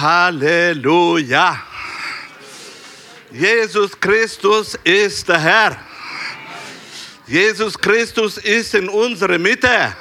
Halleluja. 0.00 1.62
Jesus 3.30 4.00
Christus 4.00 4.74
ist 4.82 5.28
der 5.28 5.38
Herr. 5.38 5.76
Jesus 7.26 7.78
Christus 7.78 8.38
ist 8.38 8.74
in 8.74 8.88
unserer 8.88 9.38
Mitte. 9.38 9.94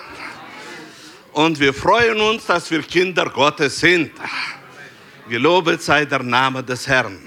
Und 1.34 1.60
wir 1.60 1.74
freuen 1.74 2.20
uns, 2.22 2.46
dass 2.46 2.72
wir 2.72 2.82
Kinder 2.82 3.30
Gottes 3.30 3.80
sind. 3.80 4.12
Gelobet 5.30 5.82
sei 5.82 6.06
der 6.06 6.24
Name 6.24 6.64
des 6.64 6.88
Herrn. 6.88 7.20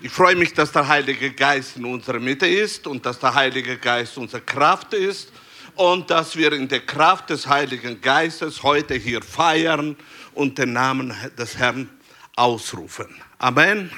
Ich 0.00 0.10
freue 0.10 0.34
mich, 0.34 0.52
dass 0.52 0.72
der 0.72 0.88
Heilige 0.88 1.32
Geist 1.32 1.76
in 1.76 1.84
unserer 1.84 2.18
Mitte 2.18 2.46
ist 2.46 2.86
und 2.86 3.04
dass 3.06 3.18
der 3.20 3.34
Heilige 3.34 3.76
Geist 3.76 4.16
unsere 4.16 4.42
Kraft 4.42 4.94
ist 4.94 5.30
und 5.76 6.10
dass 6.10 6.36
wir 6.36 6.52
in 6.52 6.66
der 6.66 6.80
Kraft 6.80 7.30
des 7.30 7.46
Heiligen 7.46 8.00
Geistes 8.00 8.62
heute 8.62 8.94
hier 8.94 9.22
feiern 9.22 9.96
und 10.34 10.58
den 10.58 10.72
Namen 10.72 11.14
des 11.38 11.56
Herrn 11.58 11.88
ausrufen. 12.36 13.08
Amen. 13.38 13.90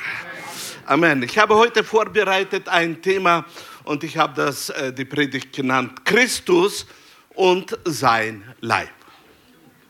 Amen. 0.87 1.23
Ich 1.23 1.39
habe 1.39 1.55
heute 1.55 1.85
vorbereitet 1.85 2.69
ein 2.69 3.01
Thema 3.01 3.47
und 3.85 4.05
ich 4.05 4.17
habe 4.17 4.35
das 4.35 4.71
äh, 4.71 4.93
die 4.93 5.05
Predigt 5.05 5.55
genannt 5.55 6.05
Christus 6.05 6.87
und 7.31 7.79
sein 7.85 8.55
Leib. 8.61 8.91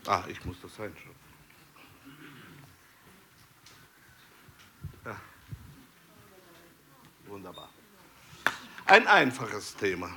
Ah, 0.07 0.23
ich 0.29 0.45
muss 0.45 0.57
das 0.63 0.73
reinschauen. 0.79 1.15
Ja. 5.05 5.17
Wunderbar. 7.27 7.71
Ein 8.87 9.07
einfaches 9.07 9.75
Thema. 9.77 10.11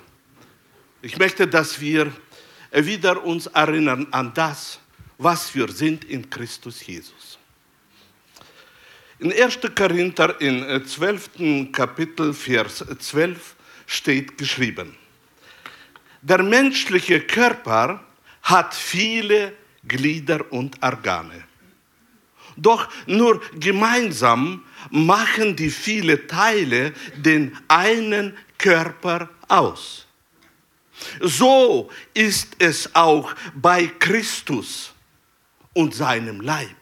Ich 1.01 1.17
möchte, 1.17 1.47
dass 1.47 1.79
wir 1.79 2.11
wieder 2.71 3.23
uns 3.23 3.47
erinnern 3.47 4.07
an 4.11 4.33
das, 4.33 4.79
was 5.17 5.53
wir 5.55 5.69
sind 5.69 6.03
in 6.05 6.29
Christus 6.29 6.85
Jesus. 6.85 7.37
In 9.19 9.33
1. 9.33 9.59
Korinther 9.75 10.39
in 10.39 10.85
12. 10.85 11.29
Äh, 11.39 11.65
Kapitel, 11.65 12.33
Vers 12.33 12.85
12 12.99 13.55
steht 13.87 14.37
geschrieben, 14.37 14.95
der 16.21 16.43
menschliche 16.43 17.21
Körper 17.21 18.03
hat 18.43 18.75
viele 18.75 19.53
Glieder 19.87 20.51
und 20.51 20.81
Organe. 20.83 21.45
Doch 22.55 22.89
nur 23.05 23.41
gemeinsam 23.59 24.63
machen 24.89 25.55
die 25.55 25.69
vielen 25.69 26.27
Teile 26.27 26.93
den 27.15 27.55
einen 27.67 28.35
Körper 28.57 29.29
aus. 29.47 30.07
So 31.21 31.89
ist 32.13 32.55
es 32.59 32.93
auch 32.95 33.33
bei 33.53 33.87
Christus 33.99 34.93
und 35.77 35.93
seinem 35.93 36.41
Leib. 36.41 36.75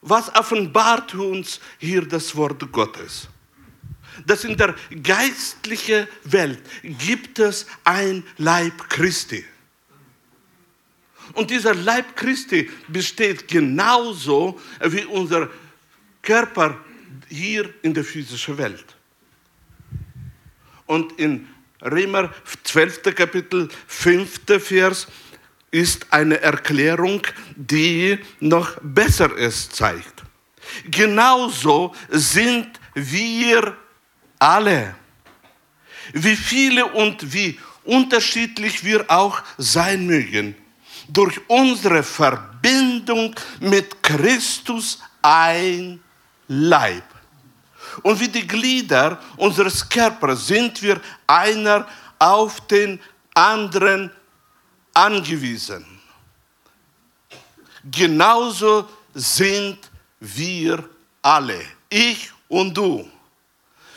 Was 0.00 0.32
offenbart 0.36 1.12
uns 1.14 1.60
hier 1.78 2.06
das 2.06 2.36
Wort 2.36 2.70
Gottes? 2.70 3.28
Dass 4.26 4.44
in 4.44 4.56
der 4.56 4.76
geistlichen 5.02 6.06
Welt 6.22 6.62
gibt 6.82 7.40
es 7.40 7.66
ein 7.82 8.22
Leib 8.38 8.88
Christi. 8.88 9.44
Und 11.32 11.50
dieser 11.50 11.74
Leib 11.74 12.14
Christi 12.14 12.70
besteht 12.86 13.48
genauso 13.48 14.60
wie 14.82 15.04
unser 15.04 15.50
Körper 16.20 16.78
hier 17.28 17.74
in 17.82 17.92
der 17.92 18.04
physischen 18.04 18.56
Welt. 18.56 18.84
Und 20.86 21.18
in 21.18 21.48
Römer 21.80 22.32
12. 22.62 23.02
Kapitel 23.16 23.68
5. 23.88 24.40
Vers 24.60 25.08
ist 25.72 26.06
eine 26.12 26.40
Erklärung, 26.40 27.22
die 27.56 28.18
noch 28.38 28.76
Besseres 28.82 29.68
zeigt. 29.70 30.22
Genauso 30.84 31.94
sind 32.08 32.68
wir 32.94 33.76
alle. 34.38 34.94
Wie 36.12 36.36
viele 36.36 36.86
und 36.86 37.32
wie 37.32 37.58
unterschiedlich 37.84 38.84
wir 38.84 39.04
auch 39.10 39.42
sein 39.56 40.06
mögen, 40.06 40.54
durch 41.08 41.40
unsere 41.48 42.02
Verbindung 42.02 43.34
mit 43.60 44.02
Christus 44.02 45.00
ein 45.22 46.00
Leib. 46.48 47.04
Und 48.02 48.20
wie 48.20 48.28
die 48.28 48.46
Glieder 48.46 49.18
unseres 49.36 49.88
Körpers 49.88 50.46
sind 50.46 50.82
wir 50.82 51.00
einer 51.26 51.86
auf 52.18 52.66
den 52.66 53.00
anderen 53.34 54.10
angewiesen. 54.94 55.84
Genauso 57.90 58.88
sind 59.14 59.78
wir 60.20 60.88
alle, 61.20 61.60
ich 61.88 62.30
und 62.48 62.74
du. 62.74 63.08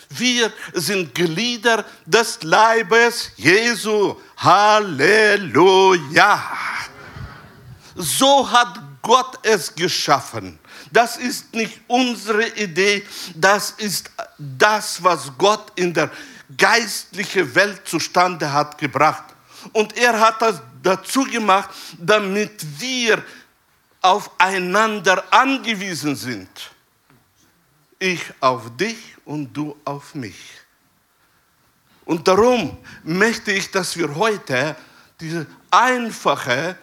Wir 0.10 0.52
sind 0.74 1.14
Glieder 1.14 1.86
des 2.06 2.42
Leibes 2.44 3.32
Jesu. 3.36 4.16
Halleluja. 4.38 6.42
So 7.96 8.50
hat 8.50 8.80
Gott 9.02 9.40
es 9.44 9.74
geschaffen. 9.74 10.60
Das 10.92 11.18
ist 11.18 11.54
nicht 11.54 11.82
unsere 11.88 12.48
Idee, 12.56 13.06
das 13.36 13.72
ist 13.72 14.10
das, 14.38 15.04
was 15.04 15.32
Gott 15.38 15.72
in 15.76 15.94
der 15.94 16.10
geistlichen 16.58 17.54
Welt 17.54 17.82
zustande 17.86 18.52
hat 18.52 18.78
gebracht. 18.78 19.35
Und 19.74 19.98
er 19.98 20.20
hat 20.20 20.42
das 20.42 20.62
dazu 20.82 21.24
gemacht, 21.24 21.70
damit 21.98 22.66
wir 22.80 23.24
aufeinander 24.02 25.24
angewiesen 25.32 26.16
sind. 26.16 26.50
Ich 27.98 28.22
auf 28.40 28.76
dich 28.78 28.98
und 29.26 29.52
du 29.54 29.76
auf 29.84 30.14
mich. 30.14 30.36
Und 32.06 32.28
darum 32.28 32.78
möchte 33.04 33.52
ich, 33.52 33.72
dass 33.72 33.98
wir 33.98 34.14
heute 34.16 34.76
diese 35.20 35.48
einfache 35.72 36.78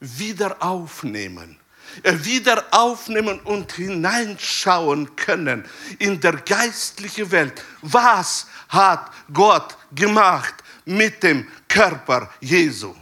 wieder 0.00 0.56
aufnehmen. 0.60 1.56
Wieder 2.02 2.64
aufnehmen 2.72 3.38
und 3.40 3.72
hineinschauen 3.72 5.14
können 5.14 5.64
in 6.00 6.20
der 6.20 6.32
geistlichen 6.38 7.30
Welt. 7.30 7.62
Was 7.82 8.48
hat 8.68 9.12
Gott 9.32 9.76
gemacht 9.94 10.63
mit 10.84 11.22
dem 11.22 11.46
Körper 11.68 12.30
Jesu? 12.40 12.94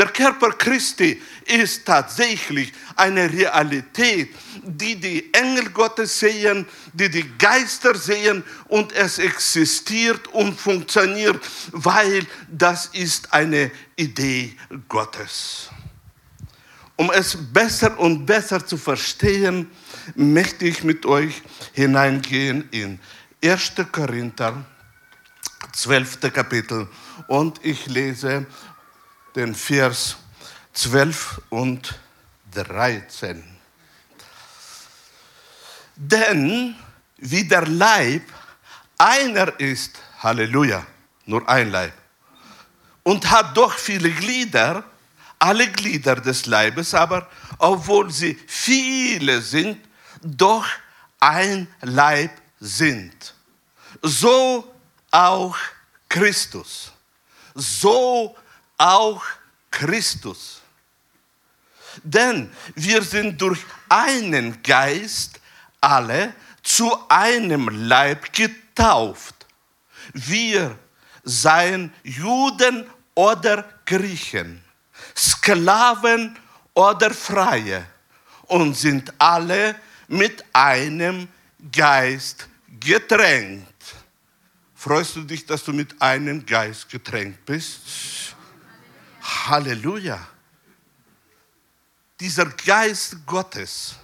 Der 0.00 0.06
Körper 0.06 0.52
Christi 0.52 1.20
ist 1.44 1.84
tatsächlich 1.84 2.72
eine 2.96 3.30
Realität, 3.30 4.34
die 4.62 4.96
die 4.96 5.34
Engel 5.34 5.68
Gottes 5.70 6.18
sehen, 6.18 6.66
die 6.94 7.10
die 7.10 7.28
Geister 7.36 7.94
sehen 7.94 8.42
und 8.68 8.92
es 8.92 9.18
existiert 9.18 10.28
und 10.28 10.58
funktioniert, 10.58 11.38
weil 11.72 12.26
das 12.48 12.86
ist 12.86 13.32
eine 13.32 13.70
Idee 13.96 14.56
Gottes. 14.88 15.68
Um 16.96 17.10
es 17.10 17.36
besser 17.52 17.98
und 17.98 18.24
besser 18.24 18.64
zu 18.64 18.78
verstehen, 18.78 19.70
möchte 20.14 20.66
ich 20.66 20.82
mit 20.82 21.04
euch 21.04 21.42
hineingehen 21.72 22.68
in 22.70 22.98
1. 23.44 23.72
Korinther, 23.90 24.64
12. 25.72 26.32
Kapitel 26.32 26.88
und 27.26 27.64
ich 27.64 27.86
lese 27.86 28.46
den 29.34 29.54
Vers 29.54 30.16
12 30.72 31.40
und 31.50 31.98
13. 32.52 33.44
Denn 35.96 36.74
wie 37.18 37.44
der 37.44 37.66
Leib 37.66 38.22
einer 38.96 39.58
ist, 39.60 39.98
Halleluja, 40.22 40.86
nur 41.26 41.48
ein 41.48 41.70
Leib, 41.70 41.92
und 43.02 43.30
hat 43.30 43.56
doch 43.56 43.74
viele 43.74 44.10
Glieder, 44.10 44.84
alle 45.38 45.70
Glieder 45.70 46.16
des 46.16 46.46
Leibes 46.46 46.94
aber, 46.94 47.28
obwohl 47.58 48.10
sie 48.10 48.38
viele 48.46 49.40
sind, 49.40 49.78
doch 50.22 50.66
ein 51.18 51.66
Leib 51.80 52.32
sind. 52.60 53.34
So 54.02 54.74
auch 55.10 55.56
Christus. 56.08 56.92
So 57.54 58.36
auch 58.78 59.22
Christus. 59.70 60.60
Denn 62.02 62.50
wir 62.74 63.02
sind 63.02 63.40
durch 63.40 63.60
einen 63.88 64.62
Geist 64.62 65.40
alle 65.80 66.34
zu 66.62 66.96
einem 67.08 67.68
Leib 67.68 68.32
getauft. 68.32 69.46
Wir 70.12 70.78
seien 71.24 71.92
Juden 72.02 72.86
oder 73.14 73.64
Griechen, 73.84 74.62
Sklaven 75.16 76.38
oder 76.74 77.10
Freie 77.12 77.84
und 78.46 78.76
sind 78.76 79.12
alle 79.18 79.76
mit 80.08 80.44
einem 80.52 81.28
Geist 81.72 82.48
getränkt. 82.80 83.69
Freust 84.80 85.14
du 85.14 85.24
dich, 85.24 85.44
dass 85.44 85.62
du 85.62 85.74
mit 85.74 86.00
einem 86.00 86.46
Geist 86.46 86.88
getränkt 86.88 87.44
bist? 87.44 88.34
Halleluja. 89.20 90.26
dieser 92.18 92.46
Geist 92.46 93.18
Gottes 93.26 93.96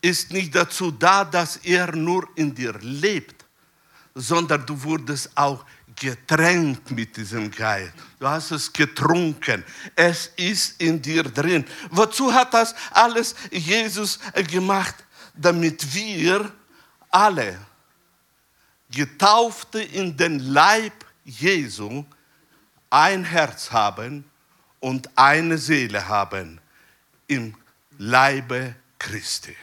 ist 0.00 0.32
nicht 0.32 0.54
dazu 0.54 0.90
da, 0.90 1.22
dass 1.22 1.58
er 1.58 1.94
nur 1.94 2.26
in 2.34 2.54
dir 2.54 2.72
lebt, 2.80 3.44
sondern 4.14 4.64
du 4.64 4.82
wurdest 4.82 5.36
auch 5.36 5.66
getränkt 5.94 6.90
mit 6.92 7.14
diesem 7.18 7.50
Geist. 7.50 7.92
Du 8.18 8.26
hast 8.26 8.52
es 8.52 8.72
getrunken. 8.72 9.62
Es 9.94 10.28
ist 10.34 10.80
in 10.80 11.02
dir 11.02 11.24
drin. 11.24 11.66
Wozu 11.90 12.32
hat 12.32 12.54
das 12.54 12.74
alles 12.92 13.34
Jesus 13.50 14.18
gemacht? 14.48 14.94
Damit 15.34 15.94
wir 15.94 16.50
alle 17.10 17.69
Getaufte 18.90 19.80
in 19.80 20.16
den 20.16 20.38
Leib 20.38 20.92
Jesu 21.24 22.04
ein 22.90 23.24
Herz 23.24 23.70
haben 23.70 24.24
und 24.80 25.08
eine 25.16 25.58
Seele 25.58 26.08
haben 26.08 26.60
im 27.28 27.54
Leibe 27.98 28.74
Christi. 28.98 29.56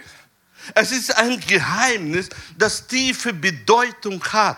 Es 0.74 0.92
ist 0.92 1.16
ein 1.18 1.40
Geheimnis, 1.40 2.30
das 2.58 2.88
tiefe 2.88 3.34
Bedeutung 3.34 4.24
hat, 4.32 4.58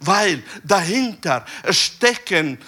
weil 0.00 0.42
dahinter 0.64 1.44
stecken 1.70 2.58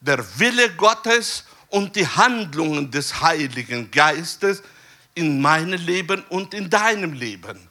der 0.00 0.24
Wille 0.38 0.70
Gottes 0.74 1.44
und 1.68 1.94
die 1.96 2.06
Handlungen 2.06 2.90
des 2.90 3.20
Heiligen 3.20 3.90
Geistes 3.90 4.62
in 5.14 5.40
meinem 5.40 5.80
Leben 5.80 6.22
und 6.28 6.54
in 6.54 6.70
deinem 6.70 7.12
Leben, 7.12 7.68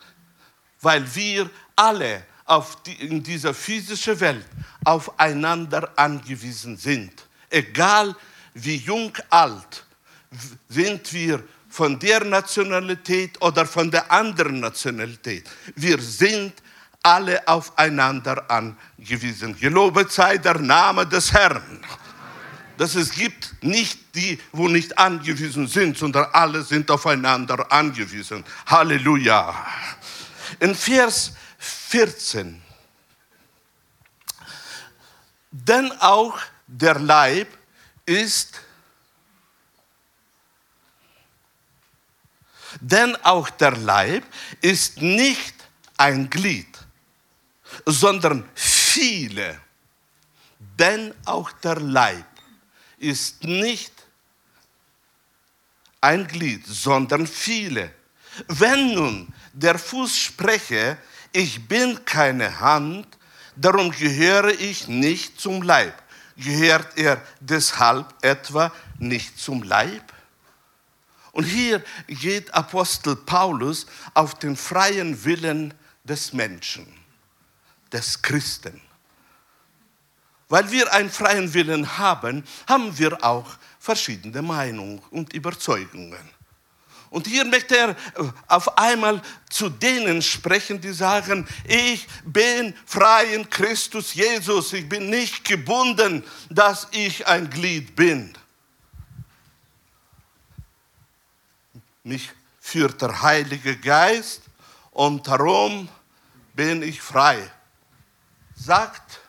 weil 0.82 1.04
wir 1.16 1.50
alle 1.76 2.26
auf 2.50 2.81
die, 2.84 2.94
in 2.94 3.22
dieser 3.22 3.54
physischen 3.54 4.19
Welt 4.19 4.46
aufeinander 4.84 5.92
angewiesen 5.96 6.78
sind. 6.78 7.12
Egal 7.50 8.16
wie 8.54 8.78
jung, 8.78 9.13
alt, 9.30 9.86
sind 10.68 11.13
wir 11.13 11.44
von 11.69 12.00
der 12.00 12.24
Nationalität 12.25 13.40
oder 13.42 13.66
von 13.66 13.92
der 13.92 14.12
anderen 14.12 14.60
Nationalität. 14.60 15.48
Wir 15.75 16.00
sind 16.00 16.54
alle 17.04 17.48
aufeinander 17.48 18.50
angewiesen. 18.50 19.57
Gelobet 19.57 20.12
sei 20.12 20.38
der 20.38 20.57
Name 20.57 21.06
des 21.06 21.31
Herrn. 21.31 21.80
Dass 22.78 22.95
es 22.95 23.12
gibt 23.12 23.56
nicht 23.62 24.16
die, 24.16 24.40
wo 24.52 24.68
nicht 24.68 24.98
angewiesen 24.98 25.68
sind, 25.68 25.98
sondern 25.98 26.28
alle 26.31 26.63
sind 26.63 26.90
aufeinander 26.90 27.72
angewiesen. 27.72 28.44
Halleluja. 28.66 29.54
In 30.60 30.74
Vers 30.74 31.34
14. 31.90 32.62
Denn 35.50 35.92
auch 35.94 36.40
der 36.68 37.00
Leib 37.00 37.48
ist, 38.06 38.62
denn 42.80 43.16
auch 43.24 43.50
der 43.50 43.76
Leib 43.76 44.24
ist 44.62 45.02
nicht 45.02 45.56
ein 45.98 46.30
Glied, 46.30 46.78
sondern 47.88 48.48
viele. 48.54 49.60
Denn 50.60 51.16
auch 51.26 51.52
der 51.54 51.80
Leib 51.80 52.28
ist 53.00 53.44
nicht 53.44 53.94
ein 56.02 56.28
Glied, 56.28 56.68
sondern 56.68 57.26
viele. 57.26 57.92
Wenn 58.48 58.94
nun 58.94 59.34
der 59.54 59.80
Fuß 59.80 60.16
spreche, 60.16 61.00
ich 61.31 61.68
bin 61.68 62.04
keine 62.06 62.60
Hand, 62.60 63.08
darum 63.56 63.92
gehöre 63.92 64.50
ich 64.60 64.88
nicht 64.88 65.40
zum 65.40 65.62
Leib. 65.62 65.94
Gehört 66.38 66.98
er 66.98 67.22
deshalb 67.40 68.14
etwa 68.22 68.72
nicht 68.98 69.38
zum 69.40 69.64
Leib? 69.64 70.14
Und 71.31 71.44
hier 71.44 71.84
geht 72.08 72.54
Apostel 72.54 73.16
Paulus 73.16 73.86
auf 74.14 74.36
den 74.36 74.56
freien 74.56 75.24
Willen 75.24 75.74
des 76.04 76.34
Menschen, 76.34 76.88
des 77.92 78.22
Christen. 78.22 78.81
Weil 80.48 80.72
wir 80.72 80.92
einen 80.92 81.12
freien 81.12 81.54
Willen 81.54 81.98
haben, 81.98 82.44
haben 82.68 82.98
wir 82.98 83.24
auch 83.24 83.58
verschiedene 83.80 84.42
Meinungen 84.42 85.00
und 85.12 85.34
Überzeugungen. 85.34 86.39
Und 87.10 87.26
hier 87.26 87.44
möchte 87.46 87.76
er 87.76 87.90
äh, 87.90 87.96
auf 88.48 88.78
einmal 88.78 89.22
zu 89.50 89.70
denen 89.70 90.22
sprechen, 90.22 90.80
die 90.80 90.94
sagen, 90.94 91.48
ich 91.66 92.08
bin 92.24 92.76
frei 92.86 93.34
in 93.34 93.50
Christus 93.50 94.14
Jesus, 94.14 94.74
ich 94.74 94.88
bin 94.88 95.10
nicht 95.10 95.44
gebunden, 95.44 96.24
dass 96.50 96.88
ich 96.92 97.26
ein 97.26 97.50
Glied 97.50 97.96
bin. 97.96 98.34
Mich 102.04 102.30
führt 102.60 103.02
der 103.02 103.22
Heilige 103.22 103.76
Geist 103.78 104.44
und 104.92 105.28
darum 105.28 105.90
bin 106.54 106.84
ich 106.84 107.02
frei. 107.02 107.50
Sagt 108.56 109.20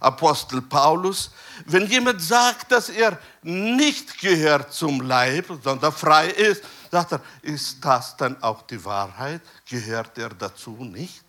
Apostel 0.00 0.60
Paulus, 0.62 1.30
wenn 1.66 1.86
jemand 1.86 2.20
sagt, 2.20 2.72
dass 2.72 2.88
er 2.88 3.18
nicht 3.42 4.18
gehört 4.18 4.72
zum 4.72 5.00
Leib, 5.00 5.46
sondern 5.62 5.92
frei 5.92 6.28
ist, 6.28 6.62
Sagt 6.94 7.10
er, 7.10 7.20
ist 7.42 7.84
das 7.84 8.16
dann 8.16 8.40
auch 8.40 8.62
die 8.62 8.84
Wahrheit? 8.84 9.42
Gehört 9.68 10.16
er 10.16 10.28
dazu 10.28 10.76
nicht? 10.84 11.24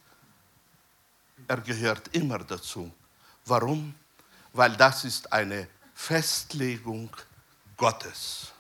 Er 1.47 1.57
gehört 1.57 2.07
immer 2.15 2.37
dazu. 2.37 2.91
Warum? 3.45 3.95
Weil 4.53 4.77
das 4.77 5.05
ist 5.05 5.33
eine 5.33 5.67
Festlegung 5.95 7.09
Gottes. 7.77 8.51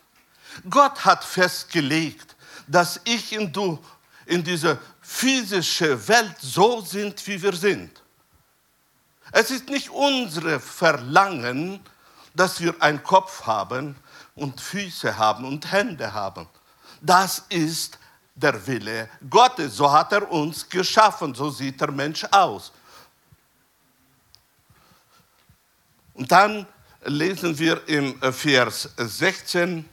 Gott 0.67 1.05
hat 1.05 1.23
festgelegt, 1.23 2.35
dass 2.65 2.99
ich 3.03 3.37
und 3.37 3.55
du 3.55 3.77
in 4.25 4.43
dieser 4.43 4.79
physischen 4.99 6.07
Welt 6.07 6.37
so 6.39 6.81
sind, 6.81 7.27
wie 7.27 7.39
wir 7.39 7.53
sind. 7.53 8.01
Es 9.31 9.51
ist 9.51 9.69
nicht 9.69 9.91
unsere 9.91 10.59
Verlangen, 10.59 11.81
dass 12.33 12.59
wir 12.59 12.73
einen 12.81 13.03
Kopf 13.03 13.45
haben 13.45 13.95
und 14.33 14.59
Füße 14.59 15.15
haben 15.19 15.45
und 15.45 15.71
Hände 15.71 16.11
haben. 16.11 16.47
Das 17.05 17.43
ist 17.49 17.99
der 18.33 18.65
Wille 18.65 19.09
Gottes. 19.29 19.75
So 19.75 19.91
hat 19.91 20.11
er 20.11 20.29
uns 20.31 20.67
geschaffen. 20.67 21.35
So 21.35 21.51
sieht 21.51 21.79
der 21.79 21.91
Mensch 21.91 22.25
aus. 22.31 22.71
Und 26.15 26.31
dann 26.31 26.65
lesen 27.03 27.57
wir 27.59 27.87
im 27.87 28.19
Vers 28.33 28.89
16. 28.97 29.87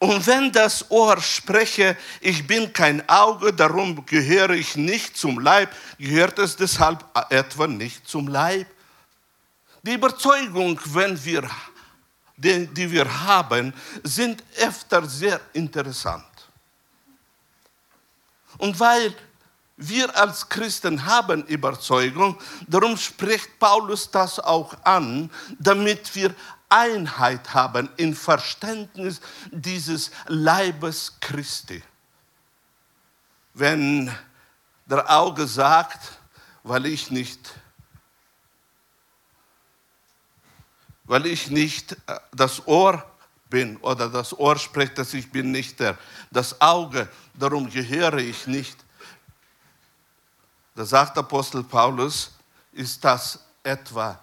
Und 0.00 0.26
wenn 0.26 0.50
das 0.50 0.90
Ohr 0.90 1.20
spreche, 1.20 1.96
ich 2.20 2.44
bin 2.44 2.72
kein 2.72 3.08
Auge, 3.08 3.52
darum 3.52 4.04
gehöre 4.04 4.50
ich 4.50 4.74
nicht 4.74 5.16
zum 5.16 5.38
Leib, 5.38 5.70
gehört 5.96 6.40
es 6.40 6.56
deshalb 6.56 7.04
etwa 7.30 7.68
nicht 7.68 8.08
zum 8.08 8.26
Leib? 8.26 8.66
Die 9.84 9.92
Überzeugung, 9.92 10.80
wenn 10.86 11.24
wir 11.24 11.48
die, 12.36 12.66
die 12.66 12.90
wir 12.90 13.22
haben, 13.24 13.72
sind 14.02 14.42
öfter 14.58 15.06
sehr 15.06 15.40
interessant. 15.52 16.24
Und 18.58 18.78
weil 18.78 19.14
wir 19.76 20.16
als 20.16 20.48
Christen 20.48 21.04
haben 21.06 21.44
Überzeugung, 21.44 22.38
darum 22.68 22.96
spricht 22.96 23.58
Paulus 23.58 24.10
das 24.10 24.38
auch 24.38 24.74
an, 24.84 25.30
damit 25.58 26.14
wir 26.14 26.34
Einheit 26.68 27.52
haben 27.52 27.88
im 27.96 28.14
Verständnis 28.14 29.20
dieses 29.50 30.10
Leibes 30.26 31.18
Christi. 31.20 31.82
Wenn 33.54 34.14
der 34.86 35.10
Auge 35.10 35.46
sagt, 35.46 36.18
weil 36.62 36.86
ich 36.86 37.10
nicht 37.10 37.54
weil 41.04 41.26
ich 41.26 41.50
nicht 41.50 41.92
äh, 42.06 42.18
das 42.32 42.66
Ohr 42.66 43.04
bin 43.50 43.76
oder 43.78 44.08
das 44.08 44.36
Ohr 44.38 44.58
spricht, 44.58 44.96
dass 44.98 45.14
ich 45.14 45.30
bin 45.30 45.50
nicht 45.50 45.78
der, 45.80 45.98
das 46.30 46.60
Auge, 46.60 47.08
darum 47.34 47.68
gehöre 47.68 48.18
ich 48.18 48.46
nicht. 48.46 48.76
Da 50.74 50.86
sagt 50.86 51.18
Apostel 51.18 51.62
Paulus, 51.62 52.32
ist 52.72 53.04
das 53.04 53.38
etwa 53.62 54.18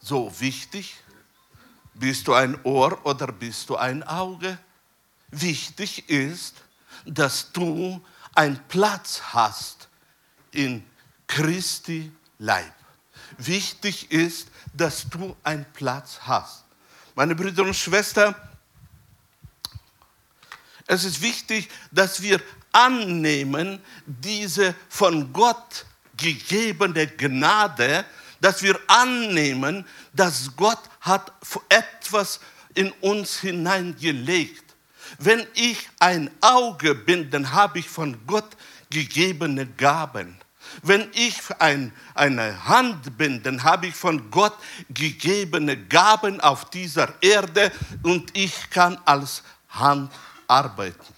so 0.00 0.30
wichtig? 0.38 0.96
Bist 1.94 2.28
du 2.28 2.34
ein 2.34 2.62
Ohr 2.64 3.04
oder 3.06 3.28
bist 3.28 3.70
du 3.70 3.76
ein 3.76 4.02
Auge? 4.02 4.58
Wichtig 5.30 6.08
ist, 6.10 6.62
dass 7.06 7.52
du 7.52 8.04
einen 8.34 8.62
Platz 8.68 9.22
hast 9.32 9.88
in 10.50 10.84
Christi 11.26 12.12
Leib. 12.38 12.74
Wichtig 13.38 14.10
ist, 14.10 14.48
dass 14.74 15.08
du 15.08 15.36
einen 15.42 15.64
Platz 15.72 16.18
hast. 16.20 16.64
Meine 17.14 17.34
Brüder 17.34 17.62
und 17.62 17.74
Schwestern, 17.74 18.34
es 20.86 21.04
ist 21.04 21.22
wichtig, 21.22 21.70
dass 21.90 22.20
wir 22.20 22.40
annehmen 22.72 23.80
diese 24.04 24.74
von 24.88 25.32
Gott 25.32 25.86
gegebene 26.16 27.06
Gnade, 27.06 28.04
dass 28.40 28.62
wir 28.62 28.78
annehmen, 28.88 29.86
dass 30.12 30.54
Gott 30.56 30.80
hat 31.00 31.32
etwas 31.68 32.40
in 32.74 32.90
uns 33.00 33.40
hineingelegt. 33.40 34.62
Wenn 35.18 35.46
ich 35.54 35.88
ein 36.00 36.30
Auge 36.40 36.94
bin, 36.94 37.30
dann 37.30 37.52
habe 37.52 37.78
ich 37.78 37.88
von 37.88 38.26
Gott 38.26 38.56
gegebene 38.90 39.66
Gaben. 39.66 40.36
Wenn 40.82 41.10
ich 41.12 41.38
ein, 41.58 41.92
eine 42.14 42.66
Hand 42.66 43.16
bin, 43.16 43.42
dann 43.42 43.62
habe 43.62 43.86
ich 43.86 43.94
von 43.94 44.30
Gott 44.30 44.56
gegebene 44.88 45.76
Gaben 45.76 46.40
auf 46.40 46.70
dieser 46.70 47.14
Erde 47.22 47.72
und 48.02 48.36
ich 48.36 48.70
kann 48.70 48.98
als 49.04 49.42
Hand 49.68 50.12
arbeiten. 50.48 51.14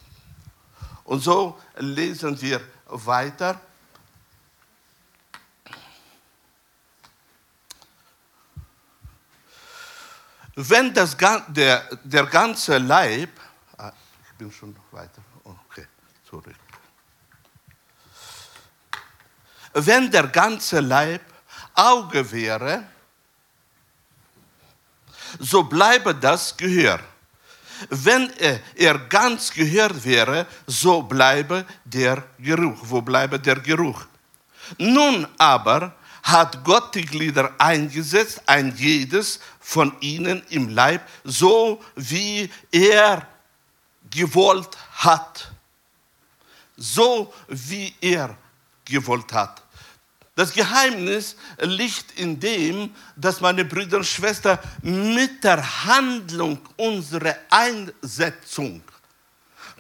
Und 1.04 1.20
so 1.20 1.58
lesen 1.76 2.40
wir 2.40 2.60
weiter. 2.86 3.60
Wenn 10.58 10.94
das, 10.94 11.16
der, 11.48 11.88
der 12.02 12.26
ganze 12.26 12.78
Leib, 12.78 13.28
ah, 13.76 13.92
ich 14.24 14.38
bin 14.38 14.50
schon 14.50 14.74
weiter, 14.90 15.22
okay, 15.44 15.86
zurück. 16.24 16.65
Wenn 19.78 20.10
der 20.10 20.28
ganze 20.28 20.80
Leib 20.80 21.20
Auge 21.74 22.32
wäre, 22.32 22.84
so 25.38 25.64
bleibe 25.64 26.14
das 26.14 26.56
Gehör. 26.56 26.98
Wenn 27.90 28.30
er, 28.38 28.60
er 28.74 28.98
ganz 28.98 29.52
Gehör 29.52 29.90
wäre, 30.02 30.46
so 30.66 31.02
bleibe 31.02 31.66
der 31.84 32.24
Geruch. 32.38 32.78
Wo 32.84 33.02
bleibe 33.02 33.38
der 33.38 33.56
Geruch? 33.56 34.06
Nun 34.78 35.28
aber 35.36 35.94
hat 36.22 36.64
Gott 36.64 36.94
die 36.94 37.04
Glieder 37.04 37.52
eingesetzt, 37.58 38.40
ein 38.46 38.74
jedes 38.74 39.40
von 39.60 39.94
ihnen 40.00 40.42
im 40.48 40.70
Leib, 40.70 41.06
so 41.22 41.84
wie 41.96 42.50
er 42.72 43.28
gewollt 44.08 44.74
hat. 44.94 45.52
So 46.78 47.34
wie 47.48 47.94
er 48.00 48.34
gewollt 48.86 49.30
hat. 49.34 49.65
Das 50.36 50.52
Geheimnis 50.52 51.34
liegt 51.60 52.20
in 52.20 52.38
dem, 52.38 52.94
dass 53.16 53.40
meine 53.40 53.64
Brüder 53.64 53.96
und 53.96 54.06
Schwestern 54.06 54.58
mit 54.82 55.42
der 55.42 55.84
Handlung 55.86 56.58
unserer 56.76 57.34
Einsetzung 57.48 58.82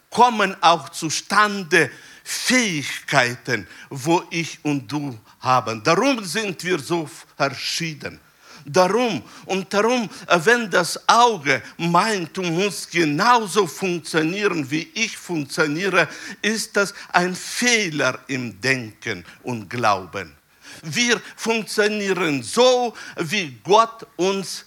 kommen 0.08 0.56
auch 0.62 0.88
zustande 0.88 1.90
Fähigkeiten, 2.24 3.66
wo 3.90 4.24
ich 4.30 4.58
und 4.64 4.90
du 4.90 5.18
haben. 5.40 5.82
Darum 5.84 6.24
sind 6.24 6.64
wir 6.64 6.78
so 6.78 7.06
verschieden. 7.36 8.18
Darum 8.64 9.22
und 9.44 9.72
darum, 9.74 10.08
wenn 10.26 10.70
das 10.70 11.06
Auge 11.06 11.62
meint, 11.76 12.34
du 12.34 12.42
musst 12.42 12.90
genauso 12.90 13.66
funktionieren, 13.66 14.68
wie 14.70 14.90
ich 14.94 15.18
funktioniere, 15.18 16.08
ist 16.40 16.74
das 16.78 16.94
ein 17.12 17.36
Fehler 17.36 18.18
im 18.26 18.58
Denken 18.58 19.22
und 19.42 19.68
Glauben. 19.68 20.34
Wir 20.82 21.20
funktionieren 21.36 22.42
so, 22.42 22.94
wie 23.16 23.58
Gott 23.62 24.06
uns 24.16 24.64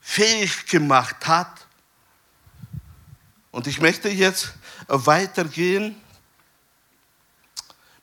fähig 0.00 0.66
gemacht 0.66 1.26
hat. 1.26 1.66
Und 3.50 3.66
ich 3.66 3.80
möchte 3.80 4.08
jetzt 4.08 4.54
weitergehen 4.86 6.00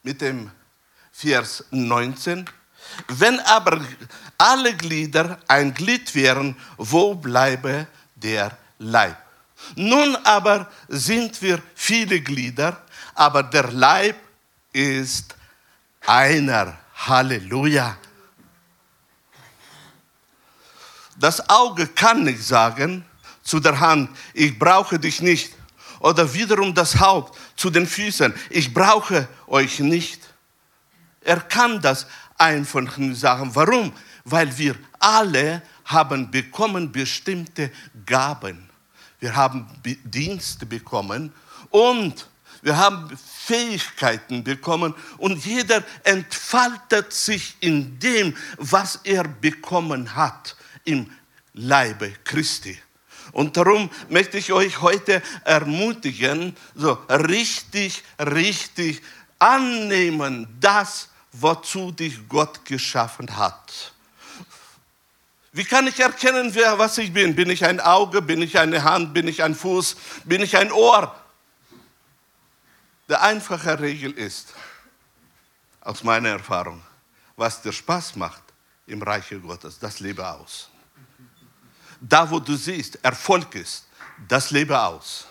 mit 0.04 0.22
dem 0.22 0.52
Vers 1.12 1.66
19. 1.72 2.50
Wenn 3.08 3.40
aber 3.40 3.82
alle 4.38 4.76
Glieder 4.76 5.40
ein 5.48 5.74
Glied 5.74 6.14
wären, 6.14 6.56
wo 6.78 7.16
bleibe 7.16 7.88
der 8.16 8.58
Leib? 8.78 9.18
Nun 9.76 10.16
aber 10.18 10.70
sind 10.88 11.42
wir 11.42 11.62
viele 11.74 12.22
Glieder, 12.22 12.84
aber 13.16 13.44
der 13.44 13.72
Leib 13.72 14.18
ist 14.74 15.35
einer. 16.08 16.78
Halleluja. 16.96 17.98
Das 21.18 21.50
Auge 21.50 21.88
kann 21.88 22.24
nicht 22.24 22.44
sagen 22.44 23.06
zu 23.44 23.60
der 23.60 23.80
Hand, 23.80 24.10
ich 24.34 24.58
brauche 24.58 25.00
dich 25.00 25.22
nicht. 25.22 25.54
Oder 26.00 26.32
wiederum 26.34 26.74
das 26.74 27.00
Haupt 27.00 27.38
zu 27.56 27.70
den 27.70 27.88
Füßen, 27.88 28.34
ich 28.50 28.74
brauche 28.74 29.28
euch 29.48 29.80
nicht. 29.80 30.22
Er 31.22 31.40
kann 31.42 31.82
das 31.82 32.06
einfach 32.38 32.98
nicht 32.98 33.20
sagen. 33.20 33.50
Warum? 33.54 33.94
Weil 34.24 34.56
wir 34.58 34.76
alle 35.00 35.62
haben 35.86 36.30
bekommen 36.30 36.92
bestimmte 36.92 37.72
Gaben. 38.06 38.70
Wir 39.20 39.36
haben 39.36 39.68
Dienste 40.04 40.66
bekommen 40.66 41.32
und 41.70 42.28
wir 42.66 42.78
haben 42.78 43.16
Fähigkeiten 43.16 44.44
bekommen 44.44 44.96
und 45.20 45.46
jeder 45.46 45.84
entfaltet 46.04 47.14
sich 47.14 47.56
in 47.60 48.00
dem, 48.00 48.36
was 48.58 49.02
er 49.04 49.24
bekommen 49.24 50.16
hat 50.16 50.56
im 50.84 51.12
Leibe 51.54 52.12
Christi. 52.24 52.76
Und 53.34 53.56
darum 53.56 53.92
möchte 54.10 54.40
ich 54.40 54.52
euch 54.52 54.82
heute 54.82 55.22
ermutigen, 55.44 56.58
so 56.74 56.94
richtig, 57.08 58.04
richtig 58.18 59.04
annehmen, 59.38 60.48
das, 60.60 61.10
wozu 61.34 61.92
dich 61.92 62.28
Gott 62.28 62.66
geschaffen 62.66 63.38
hat. 63.38 63.94
Wie 65.52 65.66
kann 65.66 65.86
ich 65.86 66.00
erkennen, 66.00 66.50
wer, 66.56 66.80
was 66.80 66.98
ich 66.98 67.14
bin? 67.14 67.36
Bin 67.36 67.52
ich 67.52 67.64
ein 67.64 67.80
Auge? 67.80 68.24
Bin 68.24 68.42
ich 68.42 68.58
eine 68.58 68.84
Hand? 68.84 69.14
Bin 69.14 69.28
ich 69.28 69.44
ein 69.44 69.54
Fuß? 69.54 69.98
Bin 70.24 70.42
ich 70.42 70.58
ein 70.58 70.72
Ohr? 70.72 71.16
Die 73.08 73.16
einfache 73.16 73.80
Regel 73.80 74.12
ist, 74.14 74.54
aus 75.82 76.04
meiner 76.04 76.30
Erfahrung, 76.30 76.82
was 77.36 77.62
dir 77.62 77.72
Spaß 77.72 78.16
macht 78.16 78.42
im 78.88 79.02
Reiche 79.02 79.40
Gottes, 79.40 79.78
das 79.78 80.00
lebe 80.00 80.28
aus. 80.28 80.70
Da, 82.02 82.30
wo 82.30 82.40
du 82.40 82.56
siehst, 82.56 82.98
Erfolg 83.04 83.54
ist, 83.56 83.88
das 84.28 84.50
lebe 84.50 84.80
aus. 84.80 85.28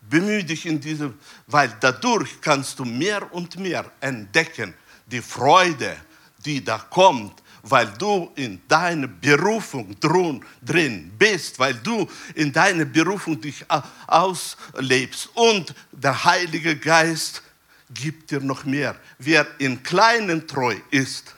Bemühe 0.00 0.44
dich 0.44 0.64
in 0.64 0.80
diesem, 0.80 1.18
weil 1.46 1.76
dadurch 1.80 2.40
kannst 2.40 2.78
du 2.78 2.84
mehr 2.84 3.30
und 3.32 3.56
mehr 3.56 3.90
entdecken, 4.00 4.72
die 5.04 5.20
Freude, 5.20 5.96
die 6.38 6.64
da 6.64 6.78
kommt, 6.78 7.42
weil 7.68 7.88
du 7.98 8.30
in 8.36 8.60
deiner 8.68 9.08
Berufung 9.08 9.96
drin 10.00 11.12
bist, 11.18 11.58
weil 11.58 11.74
du 11.74 12.08
in 12.34 12.52
deiner 12.52 12.84
Berufung 12.84 13.40
dich 13.40 13.64
auslebst 14.06 15.30
und 15.34 15.74
der 15.90 16.24
Heilige 16.24 16.76
Geist 16.76 17.42
gibt 17.90 18.30
dir 18.30 18.40
noch 18.40 18.64
mehr. 18.64 18.96
Wer 19.18 19.46
in 19.58 19.82
Kleinen 19.82 20.46
treu 20.46 20.76
ist, 20.90 21.34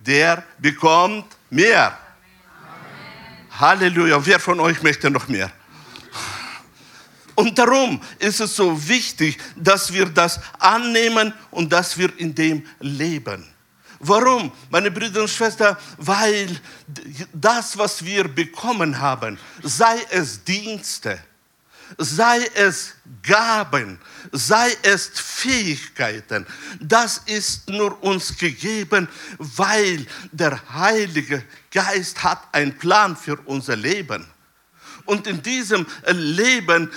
der 0.00 0.42
bekommt 0.58 1.26
mehr. 1.48 1.96
Halleluja. 3.58 4.24
Wer 4.24 4.40
von 4.40 4.58
euch 4.58 4.82
möchte 4.82 5.10
noch 5.10 5.28
mehr? 5.28 5.50
Und 7.36 7.56
darum 7.58 8.00
ist 8.18 8.40
es 8.40 8.54
so 8.54 8.88
wichtig, 8.88 9.38
dass 9.56 9.92
wir 9.92 10.06
das 10.06 10.40
annehmen 10.58 11.32
und 11.50 11.72
dass 11.72 11.96
wir 11.96 12.16
in 12.18 12.34
dem 12.34 12.64
leben. 12.80 13.53
Warum, 14.00 14.52
meine 14.70 14.90
Brüder 14.90 15.22
und 15.22 15.30
Schwestern? 15.30 15.76
Weil 15.98 16.60
das, 17.32 17.76
was 17.76 18.04
wir 18.04 18.28
bekommen 18.28 18.98
haben, 18.98 19.38
sei 19.62 19.96
es 20.10 20.42
Dienste, 20.44 21.18
sei 21.98 22.48
es 22.54 22.94
Gaben, 23.22 23.98
sei 24.32 24.76
es 24.82 25.08
Fähigkeiten, 25.14 26.46
das 26.80 27.18
ist 27.26 27.68
nur 27.68 28.02
uns 28.02 28.36
gegeben, 28.36 29.08
weil 29.38 30.06
der 30.32 30.60
Heilige 30.72 31.44
Geist 31.70 32.22
hat 32.22 32.42
einen 32.52 32.76
Plan 32.78 33.16
für 33.16 33.38
unser 33.46 33.76
Leben. 33.76 34.26
Und 35.06 35.26
in 35.26 35.42
diesem 35.42 35.86
Leben 36.06 36.90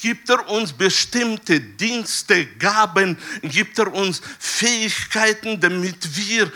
gibt 0.00 0.30
er 0.30 0.48
uns 0.48 0.72
bestimmte 0.72 1.60
Dienste, 1.60 2.46
Gaben, 2.46 3.18
gibt 3.42 3.78
er 3.78 3.92
uns 3.92 4.22
Fähigkeiten, 4.38 5.60
damit 5.60 6.16
wir 6.16 6.50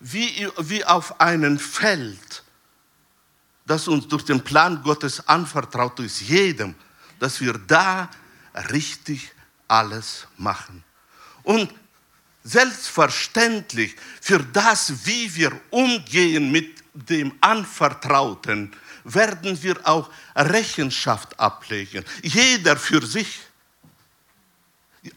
wie, 0.00 0.48
wie 0.58 0.84
auf 0.84 1.20
einem 1.20 1.58
Feld, 1.58 2.42
das 3.66 3.88
uns 3.88 4.06
durch 4.06 4.24
den 4.24 4.42
Plan 4.42 4.82
Gottes 4.82 5.26
anvertraut 5.26 5.98
ist, 6.00 6.20
jedem, 6.20 6.74
dass 7.18 7.40
wir 7.40 7.54
da 7.54 8.10
richtig 8.70 9.32
alles 9.66 10.26
machen. 10.36 10.84
Und 11.42 11.72
selbstverständlich 12.42 13.96
für 14.20 14.38
das, 14.38 15.06
wie 15.06 15.34
wir 15.34 15.58
umgehen 15.70 16.52
mit 16.52 16.84
dem 16.92 17.32
Anvertrauten, 17.40 18.72
werden 19.04 19.62
wir 19.62 19.76
auch 19.84 20.10
Rechenschaft 20.34 21.38
ablegen. 21.38 22.04
Jeder 22.22 22.76
für 22.76 23.04
sich. 23.06 23.40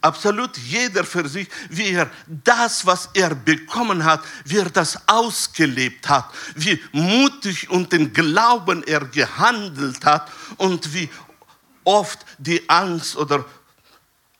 Absolut 0.02 0.58
jeder 0.58 1.06
für 1.06 1.30
sich, 1.30 1.48
wie 1.70 1.92
er 1.92 2.12
das, 2.28 2.86
was 2.86 3.10
er 3.14 3.34
bekommen 3.34 4.04
hat, 4.04 4.22
wie 4.44 4.58
er 4.58 4.70
das 4.70 5.00
ausgelebt 5.08 6.10
hat, 6.10 6.30
wie 6.56 6.82
mutig 6.92 7.70
und 7.70 7.94
den 7.94 8.12
Glauben 8.12 8.84
er 8.84 9.06
gehandelt 9.06 10.04
hat 10.04 10.30
und 10.58 10.94
wie 10.94 11.10
oft 11.86 12.26
die 12.38 12.70
Angst 12.70 13.16
oder 13.16 13.46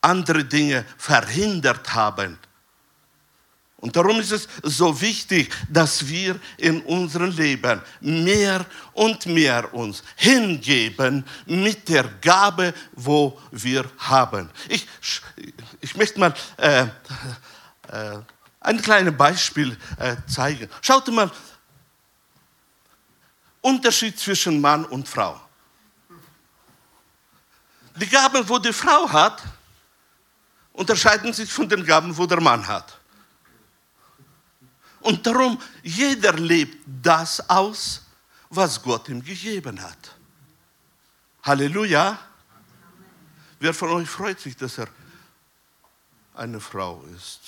andere 0.02 0.44
Dinge 0.44 0.84
verhindert 0.98 1.94
haben. 1.94 2.38
Und 3.80 3.94
darum 3.94 4.18
ist 4.18 4.32
es 4.32 4.48
so 4.64 5.00
wichtig, 5.00 5.54
dass 5.68 6.06
wir 6.06 6.40
in 6.56 6.80
unserem 6.82 7.30
Leben 7.30 7.80
mehr 8.00 8.66
und 8.92 9.24
mehr 9.26 9.72
uns 9.72 10.02
hingeben 10.16 11.24
mit 11.46 11.88
der 11.88 12.04
Gabe, 12.20 12.74
wo 12.92 13.38
wir 13.52 13.88
haben. 13.98 14.50
Ich, 14.68 14.84
ich 15.80 15.94
möchte 15.96 16.18
mal 16.18 16.34
äh, 16.56 16.82
äh, 16.82 18.18
ein 18.60 18.82
kleines 18.82 19.16
Beispiel 19.16 19.78
äh, 19.98 20.16
zeigen. 20.26 20.68
Schaut 20.82 21.06
mal, 21.08 21.30
Unterschied 23.60 24.18
zwischen 24.18 24.60
Mann 24.60 24.84
und 24.86 25.08
Frau. 25.08 25.40
Die 27.94 28.08
Gaben, 28.08 28.48
wo 28.48 28.58
die 28.58 28.72
Frau 28.72 29.08
hat, 29.08 29.40
unterscheiden 30.72 31.32
sich 31.32 31.52
von 31.52 31.68
den 31.68 31.84
Gaben, 31.84 32.16
wo 32.16 32.26
der 32.26 32.40
Mann 32.40 32.66
hat. 32.66 32.97
Und 35.08 35.26
darum, 35.26 35.58
jeder 35.82 36.34
lebt 36.34 36.84
das 37.02 37.40
aus, 37.48 38.02
was 38.50 38.82
Gott 38.82 39.08
ihm 39.08 39.24
gegeben 39.24 39.82
hat. 39.82 40.14
Halleluja. 41.44 42.18
Wer 43.58 43.72
von 43.72 43.88
euch 43.88 44.06
freut 44.10 44.38
sich, 44.38 44.54
dass 44.54 44.76
er 44.76 44.88
eine 46.34 46.60
Frau 46.60 47.02
ist? 47.16 47.40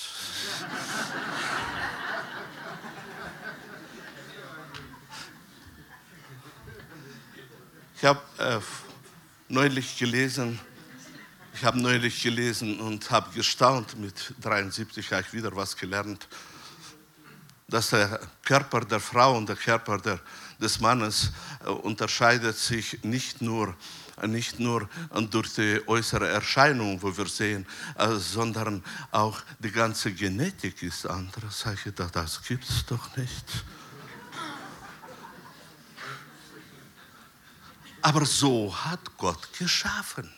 Ich 7.95 8.03
habe 8.03 8.21
äh, 8.39 8.59
neulich 9.49 9.99
gelesen, 9.99 10.59
ich 11.53 11.63
habe 11.63 11.79
neulich 11.79 12.23
gelesen 12.23 12.79
und 12.79 13.11
habe 13.11 13.31
gestaunt, 13.35 13.99
mit 13.99 14.33
73 14.41 15.11
habe 15.11 15.21
ich 15.21 15.31
wieder 15.31 15.55
was 15.55 15.77
gelernt 15.77 16.27
dass 17.71 17.89
der 17.89 18.19
Körper 18.43 18.81
der 18.81 18.99
Frau 18.99 19.37
und 19.37 19.49
der 19.49 19.55
Körper 19.55 19.97
der, 19.97 20.19
des 20.59 20.79
Mannes 20.79 21.31
äh, 21.65 21.69
unterscheidet 21.69 22.57
sich 22.57 23.03
nicht 23.03 23.41
nur 23.41 23.75
nicht 24.27 24.59
nur 24.59 24.87
durch 25.31 25.55
die 25.55 25.81
äußere 25.87 26.27
Erscheinung, 26.27 27.01
wo 27.01 27.15
wir 27.15 27.25
sehen, 27.25 27.65
äh, 27.97 28.13
sondern 28.15 28.83
auch 29.09 29.41
die 29.57 29.71
ganze 29.71 30.13
Genetik 30.13 30.83
ist 30.83 31.07
anders. 31.07 31.61
Sag 31.61 31.83
ich, 31.85 31.95
das 31.95 32.43
gibt 32.43 32.69
es 32.69 32.85
doch 32.85 33.17
nicht. 33.17 33.45
Aber 38.01 38.25
so 38.25 38.75
hat 38.75 39.17
Gott 39.17 39.53
geschaffen, 39.57 40.31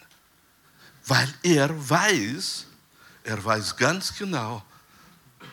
weil 1.05 1.33
er 1.43 1.89
weiß, 1.89 2.65
er 3.23 3.43
weiß 3.43 3.75
ganz 3.75 4.15
genau, 4.17 4.63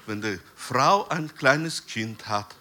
wenn 0.06 0.20
die 0.20 0.38
Frau 0.56 1.08
ein 1.08 1.34
kleines 1.34 1.86
Kind 1.86 2.28
hat, 2.28 2.54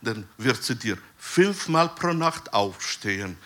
dann 0.00 0.28
wird 0.36 0.62
sie 0.62 0.76
dir 0.76 0.96
fünfmal 1.16 1.88
pro 1.88 2.12
Nacht 2.12 2.52
aufstehen, 2.52 3.36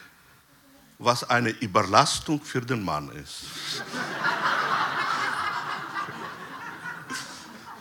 was 0.99 1.25
eine 1.25 1.51
Überlastung 1.51 2.41
für 2.43 2.61
den 2.61 2.83
Mann 2.85 3.11
ist. 3.11 3.45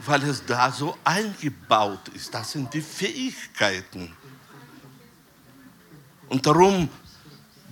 Weil 0.06 0.24
es 0.24 0.44
da 0.46 0.72
so 0.72 0.98
eingebaut 1.04 2.08
ist. 2.10 2.34
Das 2.34 2.54
sind 2.54 2.74
die 2.74 2.82
Fähigkeiten. 2.82 4.16
Und 6.30 6.46
darum 6.46 6.90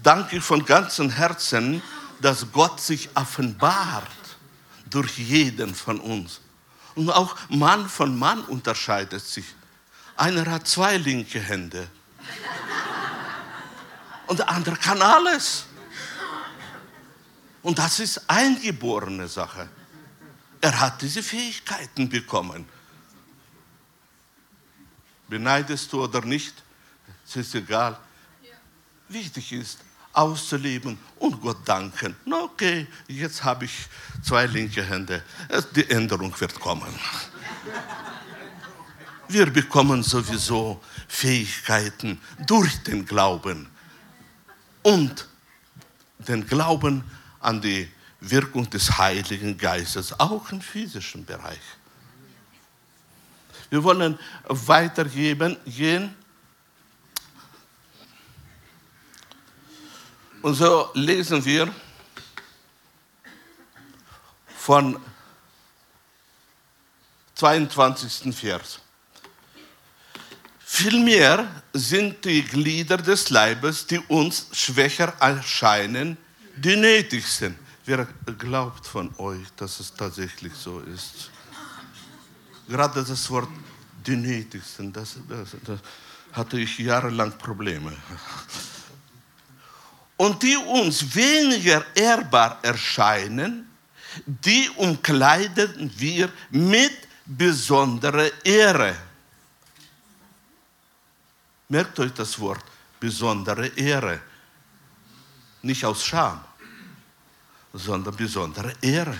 danke 0.03 0.37
ich 0.37 0.43
von 0.43 0.63
ganzem 0.63 1.09
Herzen, 1.09 1.81
dass 2.21 2.51
Gott 2.51 2.79
sich 2.79 3.09
offenbart 3.15 4.05
durch 4.89 5.17
jeden 5.17 5.73
von 5.73 5.99
uns. 5.99 6.41
Und 6.95 7.09
auch 7.09 7.35
Mann 7.49 7.87
von 7.87 8.17
Mann 8.17 8.43
unterscheidet 8.45 9.25
sich. 9.25 9.45
Einer 10.15 10.49
hat 10.49 10.67
zwei 10.67 10.97
linke 10.97 11.39
Hände. 11.39 11.87
Und 14.27 14.39
der 14.39 14.49
andere 14.49 14.75
kann 14.75 15.01
alles. 15.01 15.65
Und 17.61 17.77
das 17.79 17.99
ist 17.99 18.29
eingeborene 18.29 19.27
Sache. 19.27 19.69
Er 20.61 20.79
hat 20.79 21.01
diese 21.01 21.23
Fähigkeiten 21.23 22.09
bekommen. 22.09 22.65
Beneidest 25.27 25.91
du 25.93 26.03
oder 26.03 26.21
nicht, 26.21 26.53
es 27.25 27.35
ist 27.35 27.55
egal. 27.55 27.97
Wichtig 29.07 29.51
ist, 29.53 29.79
auszuleben 30.13 30.97
und 31.19 31.41
Gott 31.41 31.57
danken. 31.65 32.15
Na 32.25 32.43
okay, 32.43 32.87
jetzt 33.07 33.43
habe 33.43 33.65
ich 33.65 33.87
zwei 34.23 34.45
linke 34.45 34.83
Hände. 34.83 35.23
Die 35.75 35.89
Änderung 35.89 36.37
wird 36.39 36.59
kommen. 36.59 36.93
Wir 39.27 39.45
bekommen 39.45 40.01
sowieso 40.01 40.81
Fähigkeiten 41.07 42.19
durch 42.47 42.81
den 42.83 43.05
Glauben 43.05 43.69
und 44.81 45.27
den 46.17 46.45
Glauben 46.47 47.03
an 47.39 47.61
die 47.61 47.87
Wirkung 48.21 48.69
des 48.69 48.97
Heiligen 48.97 49.57
Geistes, 49.57 50.19
auch 50.19 50.51
im 50.51 50.61
physischen 50.61 51.25
Bereich. 51.25 51.59
Wir 53.69 53.83
wollen 53.83 54.17
weitergeben, 54.47 55.57
Und 60.41 60.53
so 60.53 60.89
lesen 60.93 61.43
wir 61.43 61.73
von 64.57 64.97
22. 67.35 68.33
Vers. 68.33 68.79
Vielmehr 70.59 71.63
sind 71.73 72.23
die 72.23 72.43
Glieder 72.43 72.97
des 72.97 73.29
Leibes, 73.29 73.85
die 73.85 73.99
uns 73.99 74.47
schwächer 74.53 75.13
erscheinen, 75.19 76.17
die 76.55 76.75
nötigsten. 76.75 77.57
Wer 77.85 78.05
glaubt 78.37 78.87
von 78.87 79.13
euch, 79.17 79.47
dass 79.57 79.79
es 79.79 79.93
tatsächlich 79.93 80.53
so 80.53 80.79
ist? 80.81 81.31
Gerade 82.69 83.03
das 83.03 83.29
Wort 83.29 83.49
die 84.05 84.15
nötigsten, 84.15 84.93
das, 84.93 85.17
das, 85.27 85.55
das 85.65 85.79
hatte 86.31 86.59
ich 86.59 86.77
jahrelang 86.77 87.37
Probleme 87.37 87.97
und 90.19 90.43
die 90.43 90.57
uns 90.57 91.15
weniger 91.15 91.85
ehrbar 91.95 92.59
erscheinen, 92.61 93.69
die 94.25 94.69
umkleiden 94.75 95.89
wir 95.95 96.29
mit 96.49 96.91
besonderer 97.25 98.29
Ehre. 98.43 98.97
Merkt 101.69 101.97
euch 101.99 102.11
das 102.11 102.37
Wort, 102.37 102.65
besondere 102.99 103.67
Ehre. 103.67 104.19
Nicht 105.61 105.85
aus 105.85 106.03
Scham, 106.03 106.43
sondern 107.71 108.13
besondere 108.13 108.73
Ehre. 108.81 109.17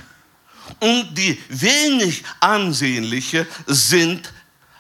Und 0.81 1.17
die 1.17 1.41
wenig 1.47 2.25
ansehnliche 2.41 3.47
sind, 3.67 4.33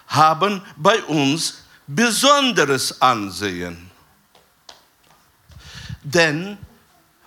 haben 0.07 0.61
bei 0.75 1.01
uns 1.03 1.63
besonderes 1.87 3.01
Ansehen. 3.01 3.88
Denn 6.03 6.57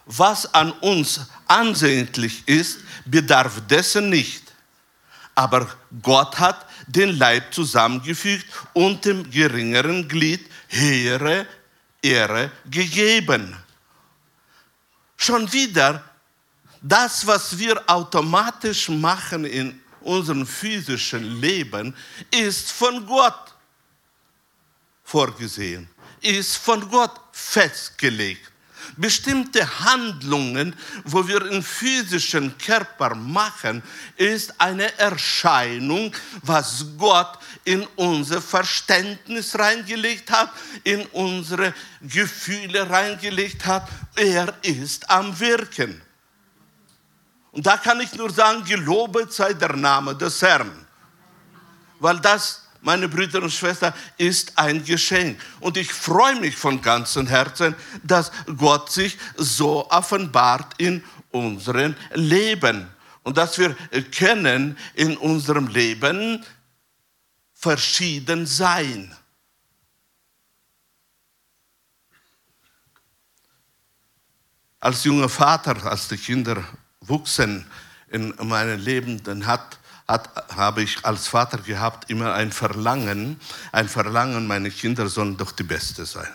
was 0.07 0.53
an 0.53 0.73
uns 0.73 1.21
ansehnlich 1.47 2.47
ist, 2.47 2.81
bedarf 3.05 3.61
dessen 3.69 4.11
nicht. 4.11 4.53
Aber 5.35 5.69
Gott 6.03 6.39
hat 6.39 6.67
den 6.87 7.17
Leib 7.17 7.55
zusammengefügt 7.55 8.47
und 8.75 9.05
dem 9.05 9.31
geringeren 9.31 10.07
Glied 10.09 10.47
höhere 10.69 11.47
Ehre 12.03 12.51
gegeben. 12.69 13.57
Schon 15.17 15.51
wieder, 15.53 16.05
das, 16.81 17.27
was 17.27 17.57
wir 17.57 17.83
automatisch 17.87 18.89
machen 18.89 19.45
in 19.45 19.81
unserem 20.01 20.47
physischen 20.47 21.41
Leben, 21.41 21.95
ist 22.31 22.73
von 22.73 23.07
Gott 23.07 23.55
vorgesehen, 25.05 25.89
ist 26.21 26.57
von 26.57 26.91
Gott 26.91 27.21
festgelegt 27.31 28.52
bestimmte 28.97 29.67
Handlungen, 29.81 30.75
wo 31.05 31.27
wir 31.27 31.47
im 31.51 31.63
physischen 31.63 32.57
Körper 32.59 33.15
machen, 33.15 33.83
ist 34.17 34.61
eine 34.61 34.97
Erscheinung, 34.99 36.15
was 36.43 36.85
Gott 36.99 37.39
in 37.65 37.87
unser 37.97 38.41
Verständnis 38.43 39.59
reingelegt 39.59 40.31
hat, 40.31 40.51
in 40.85 41.07
unsere 41.07 41.75
Gefühle 42.01 42.89
reingelegt 42.89 43.67
hat. 43.67 43.89
Er 44.17 44.55
ist 44.63 45.09
am 45.11 45.39
Wirken. 45.39 46.01
Und 47.53 47.67
da 47.67 47.77
kann 47.77 48.01
ich 48.01 48.13
nur 48.15 48.31
sagen, 48.31 48.65
gelobet 48.65 49.33
sei 49.33 49.53
der 49.53 49.77
Name 49.77 50.15
des 50.17 50.41
Herrn. 50.41 50.87
Weil 52.01 52.19
das 52.19 52.62
meine 52.83 53.09
Brüder 53.09 53.43
und 53.43 53.53
Schwestern, 53.53 53.95
ist 54.19 54.59
ein 54.59 54.85
Geschenk. 54.85 55.41
Und 55.61 55.77
ich 55.77 55.93
freue 55.93 56.37
mich 56.37 56.57
von 56.57 56.83
ganzem 56.83 57.27
Herzen, 57.27 57.75
dass 58.03 58.31
Gott 58.57 58.91
sich 58.91 59.17
so 59.37 59.89
offenbart 59.91 60.75
in 60.79 61.03
unserem 61.31 61.95
Leben. 62.13 62.89
Und 63.23 63.39
dass 63.39 63.57
wir 63.59 63.75
können 64.17 64.77
in 64.95 65.17
unserem 65.17 65.69
Leben 65.69 66.45
verschieden 67.55 68.47
sein. 68.47 69.17
Als 74.81 75.05
junger 75.05 75.29
Vater, 75.29 75.87
als 75.87 76.09
die 76.09 76.17
Kinder 76.17 76.65
wuchsen 77.01 77.65
in 78.09 78.35
meinem 78.43 78.81
Leben, 78.81 79.23
dann 79.23 79.47
hat 79.47 79.79
hat, 80.09 80.31
habe 80.55 80.83
ich 80.83 81.05
als 81.05 81.29
Vater 81.29 81.59
gehabt 81.59 82.11
immer 82.11 82.35
ein 82.35 82.53
Verlangen, 82.53 83.41
ein 83.73 83.89
Verlangen, 83.89 84.47
meine 84.47 84.71
Kinder 84.71 85.09
sollen 85.09 85.37
doch 85.37 85.53
die 85.53 85.63
Beste 85.63 86.05
sein. 86.07 86.33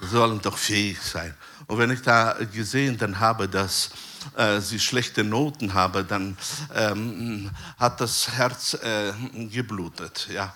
Sollen 0.00 0.40
doch 0.40 0.58
fähig 0.58 1.00
sein. 1.00 1.34
Und 1.66 1.78
wenn 1.78 1.90
ich 1.90 2.02
da 2.02 2.36
gesehen 2.52 2.98
dann 2.98 3.20
habe, 3.20 3.48
dass 3.48 3.90
äh, 4.36 4.60
sie 4.60 4.78
schlechte 4.78 5.24
Noten 5.24 5.74
haben, 5.74 6.06
dann 6.06 6.36
ähm, 6.74 7.50
hat 7.78 8.00
das 8.00 8.28
Herz 8.32 8.74
äh, 8.74 9.12
geblutet. 9.32 10.28
Ja. 10.30 10.52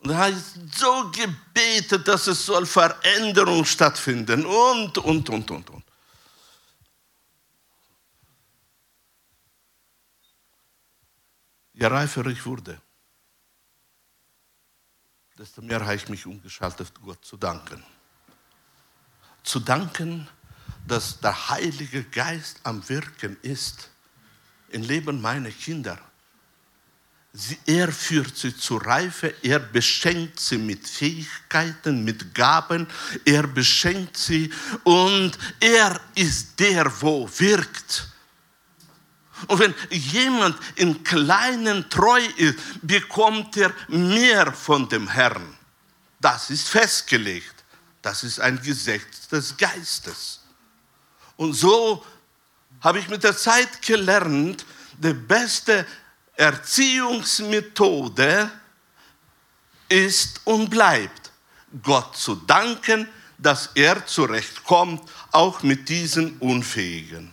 Und 0.00 0.10
da 0.10 0.18
habe 0.18 0.30
ich 0.30 0.78
so 0.78 1.10
gebetet, 1.10 2.06
dass 2.08 2.26
es 2.26 2.46
soll 2.46 2.66
Veränderung 2.66 3.64
stattfinden 3.64 4.44
und, 4.44 4.98
und, 4.98 5.28
und, 5.30 5.50
und, 5.50 5.70
und. 5.70 5.85
Je 11.78 11.86
reifer 11.86 12.24
ich 12.26 12.44
wurde, 12.46 12.80
desto 15.36 15.60
mehr 15.60 15.80
habe 15.80 15.94
ich 15.94 16.08
mich 16.08 16.24
umgeschaltet, 16.24 16.90
Gott 17.02 17.22
zu 17.22 17.36
danken. 17.36 17.84
Zu 19.42 19.60
danken, 19.60 20.26
dass 20.86 21.20
der 21.20 21.50
Heilige 21.50 22.04
Geist 22.04 22.60
am 22.62 22.88
Wirken 22.88 23.36
ist 23.42 23.90
im 24.70 24.82
Leben 24.84 25.20
meiner 25.20 25.50
Kinder. 25.50 25.98
Er 27.66 27.92
führt 27.92 28.34
sie 28.38 28.56
zur 28.56 28.82
Reife, 28.86 29.34
er 29.42 29.58
beschenkt 29.58 30.40
sie 30.40 30.56
mit 30.56 30.88
Fähigkeiten, 30.88 32.02
mit 32.02 32.34
Gaben, 32.34 32.86
er 33.26 33.46
beschenkt 33.46 34.16
sie 34.16 34.50
und 34.84 35.38
er 35.60 36.00
ist 36.14 36.58
der, 36.58 36.90
wo 37.02 37.28
wirkt. 37.38 38.15
Und 39.48 39.58
wenn 39.58 39.74
jemand 39.90 40.56
im 40.76 41.04
Kleinen 41.04 41.90
treu 41.90 42.22
ist, 42.36 42.58
bekommt 42.82 43.56
er 43.56 43.72
mehr 43.88 44.52
von 44.52 44.88
dem 44.88 45.08
Herrn. 45.08 45.56
Das 46.20 46.50
ist 46.50 46.68
festgelegt. 46.68 47.54
Das 48.02 48.22
ist 48.24 48.40
ein 48.40 48.60
Gesetz 48.62 49.28
des 49.28 49.56
Geistes. 49.56 50.40
Und 51.36 51.54
so 51.54 52.04
habe 52.80 52.98
ich 52.98 53.08
mit 53.08 53.22
der 53.24 53.36
Zeit 53.36 53.82
gelernt, 53.82 54.64
die 54.98 55.12
beste 55.12 55.86
Erziehungsmethode 56.34 58.50
ist 59.88 60.40
und 60.44 60.70
bleibt, 60.70 61.30
Gott 61.82 62.16
zu 62.16 62.36
danken, 62.36 63.08
dass 63.38 63.70
er 63.74 64.06
zurechtkommt, 64.06 65.02
auch 65.32 65.62
mit 65.62 65.88
diesen 65.88 66.38
Unfähigen. 66.38 67.32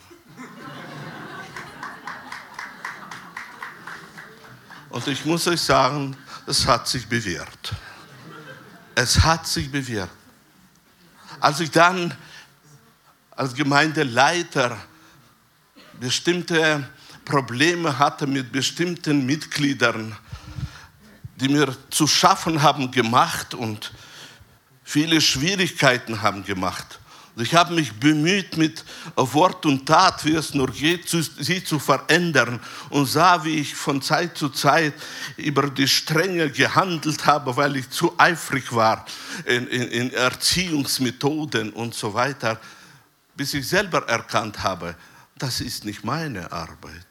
Und 4.93 5.07
ich 5.07 5.25
muss 5.25 5.47
euch 5.47 5.59
sagen, 5.59 6.15
es 6.45 6.67
hat 6.67 6.87
sich 6.87 7.07
bewährt. 7.07 7.73
Es 8.93 9.21
hat 9.21 9.47
sich 9.47 9.71
bewährt. 9.71 10.11
Als 11.39 11.59
ich 11.61 11.71
dann 11.71 12.15
als 13.31 13.55
Gemeindeleiter 13.55 14.77
bestimmte 15.99 16.87
Probleme 17.25 17.97
hatte 17.97 18.27
mit 18.27 18.51
bestimmten 18.51 19.25
Mitgliedern, 19.25 20.15
die 21.37 21.49
mir 21.49 21.75
zu 21.89 22.05
schaffen 22.05 22.61
haben 22.61 22.91
gemacht 22.91 23.55
und 23.55 23.93
viele 24.83 25.21
Schwierigkeiten 25.21 26.21
haben 26.21 26.45
gemacht. 26.45 26.99
Ich 27.35 27.55
habe 27.55 27.73
mich 27.73 27.91
bemüht, 27.93 28.57
mit 28.57 28.85
Wort 29.15 29.65
und 29.65 29.87
Tat, 29.87 30.23
wie 30.23 30.35
es 30.35 30.53
nur 30.53 30.67
geht, 30.67 31.09
sie 31.09 31.63
zu 31.63 31.79
verändern 31.79 32.59
und 32.91 33.07
sah, 33.07 33.43
wie 33.43 33.59
ich 33.59 33.73
von 33.73 34.03
Zeit 34.03 34.37
zu 34.37 34.49
Zeit 34.49 34.93
über 35.37 35.67
die 35.71 35.87
Stränge 35.87 36.51
gehandelt 36.51 37.25
habe, 37.25 37.57
weil 37.57 37.75
ich 37.75 37.89
zu 37.89 38.13
eifrig 38.19 38.71
war 38.71 39.05
in, 39.45 39.65
in, 39.67 39.87
in 39.87 40.13
Erziehungsmethoden 40.13 41.73
und 41.73 41.95
so 41.95 42.13
weiter, 42.13 42.59
bis 43.35 43.55
ich 43.55 43.67
selber 43.67 44.07
erkannt 44.07 44.61
habe, 44.61 44.95
das 45.35 45.59
ist 45.59 45.85
nicht 45.85 46.03
meine 46.03 46.51
Arbeit. 46.51 47.07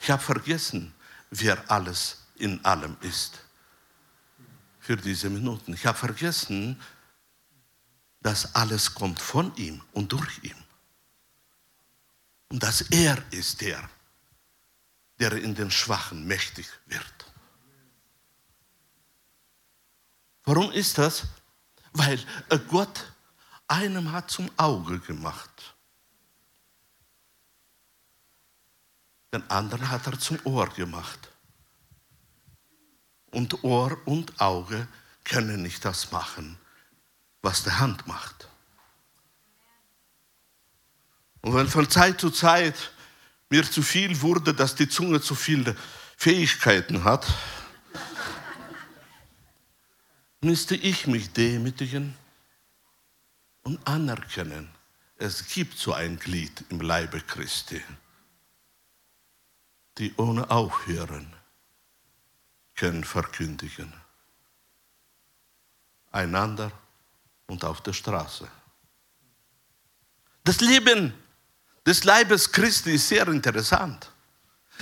Ich 0.00 0.10
habe 0.10 0.20
vergessen, 0.22 0.92
wer 1.30 1.62
alles 1.70 2.22
in 2.34 2.64
allem 2.64 2.96
ist 3.02 3.39
für 4.90 4.96
diese 4.96 5.30
Minuten. 5.30 5.72
Ich 5.72 5.86
habe 5.86 5.96
vergessen, 5.96 6.82
dass 8.22 8.56
alles 8.56 8.92
kommt 8.92 9.20
von 9.20 9.54
ihm 9.54 9.80
und 9.92 10.10
durch 10.10 10.42
ihn. 10.42 10.64
Und 12.48 12.60
dass 12.60 12.80
er 12.90 13.16
ist 13.30 13.60
der, 13.60 13.88
der 15.20 15.30
in 15.34 15.54
den 15.54 15.70
Schwachen 15.70 16.26
mächtig 16.26 16.66
wird. 16.86 17.32
Warum 20.42 20.72
ist 20.72 20.98
das? 20.98 21.22
Weil 21.92 22.18
Gott 22.66 23.12
einem 23.68 24.10
hat 24.10 24.28
zum 24.28 24.50
Auge 24.56 24.98
gemacht. 24.98 25.76
Den 29.32 29.48
anderen 29.52 29.88
hat 29.88 30.08
er 30.08 30.18
zum 30.18 30.40
Ohr 30.42 30.68
gemacht. 30.70 31.29
Und 33.30 33.64
Ohr 33.64 33.96
und 34.06 34.40
Auge 34.40 34.88
können 35.24 35.62
nicht 35.62 35.84
das 35.84 36.10
machen, 36.10 36.58
was 37.42 37.62
die 37.62 37.70
Hand 37.70 38.06
macht. 38.06 38.48
Und 41.42 41.54
wenn 41.54 41.68
von 41.68 41.88
Zeit 41.88 42.20
zu 42.20 42.30
Zeit 42.30 42.92
mir 43.48 43.68
zu 43.68 43.82
viel 43.82 44.20
wurde, 44.20 44.52
dass 44.52 44.74
die 44.74 44.88
Zunge 44.88 45.20
zu 45.20 45.34
viele 45.34 45.76
Fähigkeiten 46.16 47.04
hat, 47.04 47.26
müsste 50.40 50.76
ich 50.76 51.06
mich 51.06 51.32
demütigen 51.32 52.14
und 53.62 53.86
anerkennen, 53.86 54.68
es 55.16 55.46
gibt 55.46 55.78
so 55.78 55.92
ein 55.92 56.18
Glied 56.18 56.64
im 56.70 56.80
Leibe 56.80 57.20
Christi, 57.20 57.82
die 59.98 60.14
ohne 60.16 60.50
Aufhören 60.50 61.39
können 62.80 63.04
verkündigen. 63.04 63.92
Einander 66.12 66.72
und 67.46 67.62
auf 67.62 67.82
der 67.82 67.92
Straße. 67.92 68.48
Das 70.44 70.62
Leben 70.62 71.12
des 71.84 72.04
Leibes 72.04 72.50
Christi 72.50 72.92
ist 72.92 73.08
sehr 73.08 73.28
interessant. 73.28 74.10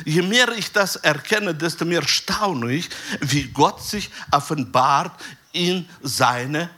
Je 0.04 0.22
mehr 0.22 0.48
ich 0.52 0.70
das 0.70 0.94
erkenne, 0.94 1.52
desto 1.52 1.84
mehr 1.84 2.06
staune 2.06 2.70
ich, 2.70 2.88
wie 3.20 3.48
Gott 3.48 3.82
sich 3.82 4.10
offenbart 4.30 5.20
in 5.50 5.88
seine 6.00 6.70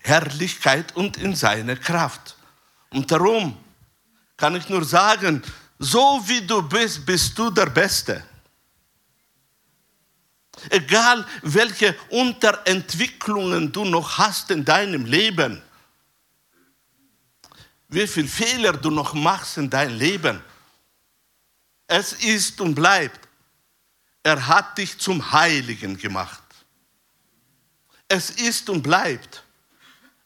Herrlichkeit 0.00 0.94
und 0.94 1.16
in 1.16 1.34
seine 1.34 1.78
Kraft. 1.78 2.36
Und 2.90 3.10
darum 3.10 3.56
kann 4.36 4.54
ich 4.56 4.68
nur 4.68 4.84
sagen, 4.84 5.42
so 5.78 6.22
wie 6.26 6.46
du 6.46 6.60
bist, 6.60 7.06
bist 7.06 7.38
du 7.38 7.48
der 7.50 7.70
Beste. 7.70 8.22
Egal 10.70 11.26
welche 11.42 11.94
Unterentwicklungen 12.10 13.72
du 13.72 13.84
noch 13.84 14.18
hast 14.18 14.50
in 14.50 14.64
deinem 14.64 15.04
Leben, 15.04 15.62
wie 17.88 18.06
viele 18.06 18.28
Fehler 18.28 18.72
du 18.72 18.90
noch 18.90 19.12
machst 19.12 19.58
in 19.58 19.68
deinem 19.68 19.98
Leben, 19.98 20.42
es 21.86 22.12
ist 22.14 22.60
und 22.60 22.74
bleibt, 22.74 23.28
er 24.22 24.46
hat 24.46 24.78
dich 24.78 24.98
zum 24.98 25.32
Heiligen 25.32 25.98
gemacht. 25.98 26.42
Es 28.08 28.30
ist 28.30 28.70
und 28.70 28.82
bleibt, 28.82 29.42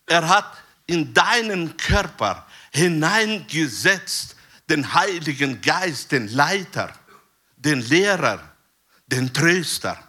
er 0.06 0.28
hat 0.28 0.58
in 0.86 1.12
deinen 1.12 1.76
Körper 1.76 2.46
hineingesetzt 2.72 4.36
den 4.68 4.92
Heiligen 4.94 5.60
Geist, 5.60 6.12
den 6.12 6.28
Leiter, 6.28 6.92
den 7.56 7.80
Lehrer, 7.80 8.40
den 9.06 9.32
Tröster 9.32 10.05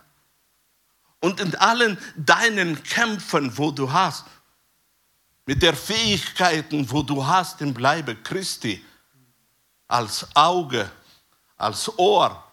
und 1.19 1.39
in 1.39 1.55
allen 1.55 1.97
deinen 2.15 2.81
Kämpfen, 2.83 3.57
wo 3.57 3.71
du 3.71 3.91
hast, 3.91 4.25
mit 5.45 5.61
der 5.61 5.75
Fähigkeiten, 5.75 6.89
wo 6.91 7.01
du 7.01 7.25
hast 7.25 7.61
im 7.61 7.73
Bleibe 7.73 8.15
Christi, 8.15 8.83
als 9.87 10.27
Auge, 10.35 10.91
als 11.55 11.97
Ohr. 11.97 12.43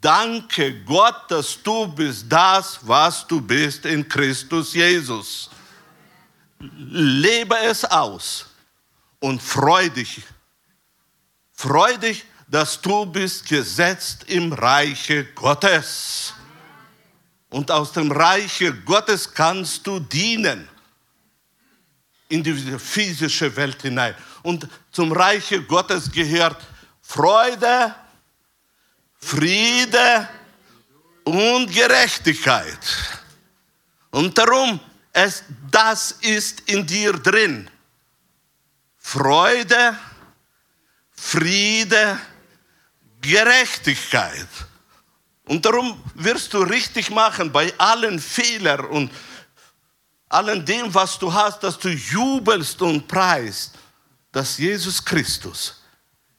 Danke 0.00 0.82
Gott, 0.84 1.30
dass 1.30 1.62
du 1.62 1.88
bist 1.88 2.26
das, 2.28 2.78
was 2.82 3.26
du 3.26 3.40
bist 3.40 3.84
in 3.84 4.08
Christus 4.08 4.74
Jesus. 4.74 5.50
Lebe 6.60 7.56
es 7.58 7.84
aus 7.84 8.46
und 9.18 9.42
freu 9.42 9.88
dich. 9.88 10.22
Freu 11.52 11.96
dich, 11.96 12.24
dass 12.46 12.80
du 12.80 13.06
bist 13.06 13.48
gesetzt 13.48 14.24
im 14.28 14.52
Reiche 14.52 15.24
Gottes. 15.32 16.34
Und 17.54 17.70
aus 17.70 17.92
dem 17.92 18.10
Reiche 18.10 18.74
Gottes 18.74 19.32
kannst 19.32 19.86
du 19.86 20.00
dienen 20.00 20.68
in 22.28 22.42
diese 22.42 22.80
physische 22.80 23.54
Welt 23.54 23.80
hinein. 23.80 24.16
Und 24.42 24.66
zum 24.90 25.12
Reiche 25.12 25.62
Gottes 25.62 26.10
gehört 26.10 26.60
Freude, 27.00 27.94
Friede 29.20 30.28
und 31.22 31.72
Gerechtigkeit. 31.72 32.76
Und 34.10 34.36
darum, 34.36 34.80
es, 35.12 35.44
das 35.70 36.10
ist 36.22 36.62
in 36.62 36.84
dir 36.84 37.12
drin. 37.12 37.70
Freude, 38.98 39.96
Friede, 41.12 42.18
Gerechtigkeit. 43.20 44.48
Und 45.46 45.64
darum 45.64 46.02
wirst 46.14 46.54
du 46.54 46.58
richtig 46.58 47.10
machen 47.10 47.52
bei 47.52 47.72
allen 47.78 48.18
Fehlern 48.18 48.86
und 48.86 49.10
allen 50.28 50.64
dem, 50.64 50.92
was 50.92 51.18
du 51.18 51.32
hast, 51.32 51.62
dass 51.62 51.78
du 51.78 51.90
jubelst 51.90 52.80
und 52.82 53.06
preist, 53.06 53.74
dass 54.32 54.58
Jesus 54.58 55.04
Christus 55.04 55.82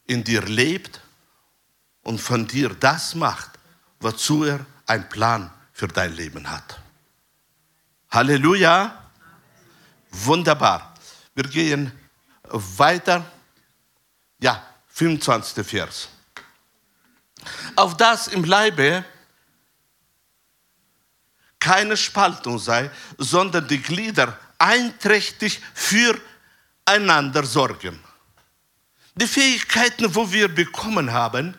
in 0.05 0.23
dir 0.23 0.41
lebt 0.41 0.99
und 2.03 2.19
von 2.19 2.47
dir 2.47 2.69
das 2.69 3.15
macht, 3.15 3.51
wozu 3.99 4.43
er 4.43 4.65
einen 4.85 5.07
Plan 5.07 5.51
für 5.71 5.87
dein 5.87 6.13
Leben 6.15 6.49
hat. 6.49 6.79
Halleluja. 8.09 9.01
Wunderbar. 10.11 10.93
Wir 11.33 11.43
gehen 11.43 11.91
weiter. 12.43 13.25
Ja, 14.39 14.65
25. 14.87 15.65
Vers. 15.65 16.09
Auf 17.75 17.97
das 17.97 18.27
im 18.27 18.43
Leibe 18.43 19.03
keine 21.59 21.97
Spaltung 21.97 22.59
sei, 22.59 22.91
sondern 23.17 23.67
die 23.67 23.81
Glieder 23.81 24.37
einträchtig 24.59 25.61
füreinander 25.73 27.43
sorgen. 27.43 27.99
Die 29.15 29.27
Fähigkeiten, 29.27 30.13
wo 30.13 30.31
wir 30.31 30.47
bekommen 30.47 31.11
haben, 31.11 31.57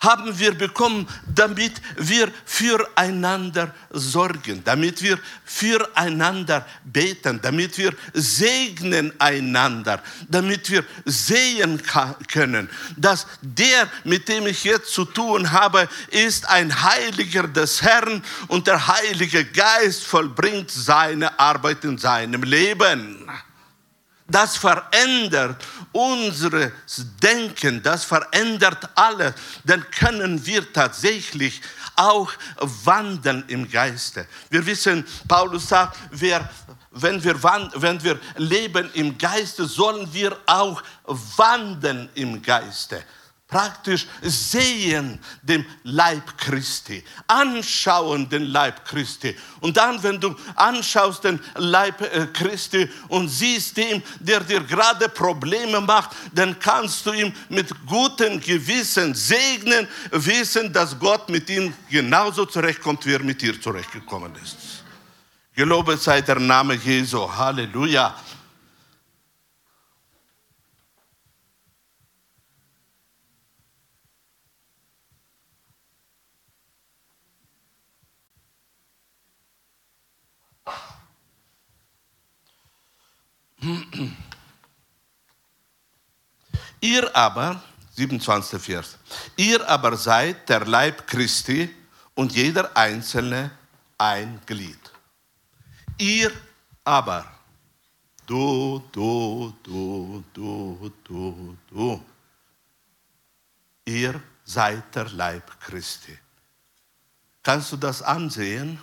haben 0.00 0.38
wir 0.38 0.54
bekommen, 0.54 1.08
damit 1.34 1.72
wir 1.96 2.30
füreinander 2.44 3.74
sorgen, 3.90 4.62
damit 4.64 5.02
wir 5.02 5.18
füreinander 5.44 6.64
beten, 6.84 7.40
damit 7.42 7.76
wir 7.78 7.92
segnen 8.14 9.12
einander, 9.20 10.00
damit 10.28 10.70
wir 10.70 10.84
sehen 11.04 11.82
können, 12.28 12.68
dass 12.96 13.26
der, 13.42 13.88
mit 14.04 14.28
dem 14.28 14.46
ich 14.46 14.62
jetzt 14.62 14.92
zu 14.92 15.04
tun 15.04 15.50
habe, 15.50 15.88
ist 16.10 16.48
ein 16.48 16.82
Heiliger 16.82 17.48
des 17.48 17.82
Herrn 17.82 18.22
und 18.46 18.68
der 18.68 18.86
Heilige 18.86 19.44
Geist 19.44 20.04
vollbringt 20.04 20.70
seine 20.70 21.38
Arbeit 21.40 21.84
in 21.84 21.98
seinem 21.98 22.44
Leben. 22.44 23.28
Das 24.30 24.58
verändert 24.58 25.64
unser 25.90 26.70
Denken, 27.22 27.82
das 27.82 28.04
verändert 28.04 28.88
alles. 28.94 29.32
Dann 29.64 29.90
können 29.90 30.44
wir 30.44 30.70
tatsächlich 30.70 31.62
auch 31.96 32.30
wandeln 32.60 33.44
im 33.48 33.68
Geiste. 33.70 34.26
Wir 34.50 34.64
wissen, 34.66 35.06
Paulus 35.26 35.68
sagt, 35.68 35.96
wer, 36.10 36.48
wenn, 36.90 37.24
wir, 37.24 37.42
wenn 37.42 38.02
wir 38.04 38.20
leben 38.36 38.90
im 38.92 39.16
Geiste, 39.16 39.64
sollen 39.64 40.12
wir 40.12 40.36
auch 40.46 40.82
wandeln 41.36 42.10
im 42.14 42.42
Geiste 42.42 43.02
praktisch 43.48 44.06
sehen 44.20 45.18
den 45.42 45.64
Leib 45.82 46.36
Christi, 46.36 47.02
anschauen 47.26 48.28
den 48.28 48.44
Leib 48.44 48.84
Christi. 48.84 49.34
Und 49.60 49.78
dann, 49.78 50.02
wenn 50.02 50.20
du 50.20 50.36
anschaust 50.54 51.24
den 51.24 51.40
Leib 51.56 52.00
äh, 52.02 52.26
Christi 52.26 52.88
und 53.08 53.28
siehst 53.28 53.78
dem, 53.78 54.02
der 54.20 54.40
dir 54.40 54.60
gerade 54.60 55.08
Probleme 55.08 55.80
macht, 55.80 56.10
dann 56.34 56.58
kannst 56.58 57.06
du 57.06 57.12
ihm 57.12 57.32
mit 57.48 57.68
gutem 57.86 58.38
Gewissen 58.38 59.14
segnen, 59.14 59.88
wissen, 60.10 60.70
dass 60.70 60.98
Gott 60.98 61.30
mit 61.30 61.48
ihm 61.48 61.72
genauso 61.88 62.44
zurechtkommt, 62.44 63.06
wie 63.06 63.14
er 63.14 63.22
mit 63.22 63.40
dir 63.40 63.58
zurechtgekommen 63.58 64.34
ist. 64.42 64.56
Gelobet 65.54 66.00
sei 66.00 66.20
der 66.20 66.38
Name 66.38 66.74
Jesu. 66.74 67.28
Halleluja. 67.34 68.14
Ihr 86.80 87.16
aber, 87.16 87.62
27. 87.96 88.60
Vers, 88.62 88.98
ihr 89.36 89.68
aber 89.68 89.96
seid 89.96 90.48
der 90.48 90.64
Leib 90.64 91.06
Christi 91.06 91.74
und 92.14 92.32
jeder 92.32 92.76
Einzelne 92.76 93.50
ein 93.96 94.40
Glied. 94.46 94.78
Ihr 95.98 96.30
aber, 96.84 97.26
du, 98.26 98.84
du, 98.92 99.52
du, 99.64 100.24
du, 100.32 100.92
du, 101.02 101.56
du, 101.68 102.04
ihr 103.84 104.22
seid 104.44 104.94
der 104.94 105.08
Leib 105.10 105.60
Christi. 105.60 106.16
Kannst 107.42 107.72
du 107.72 107.76
das 107.76 108.02
ansehen? 108.02 108.80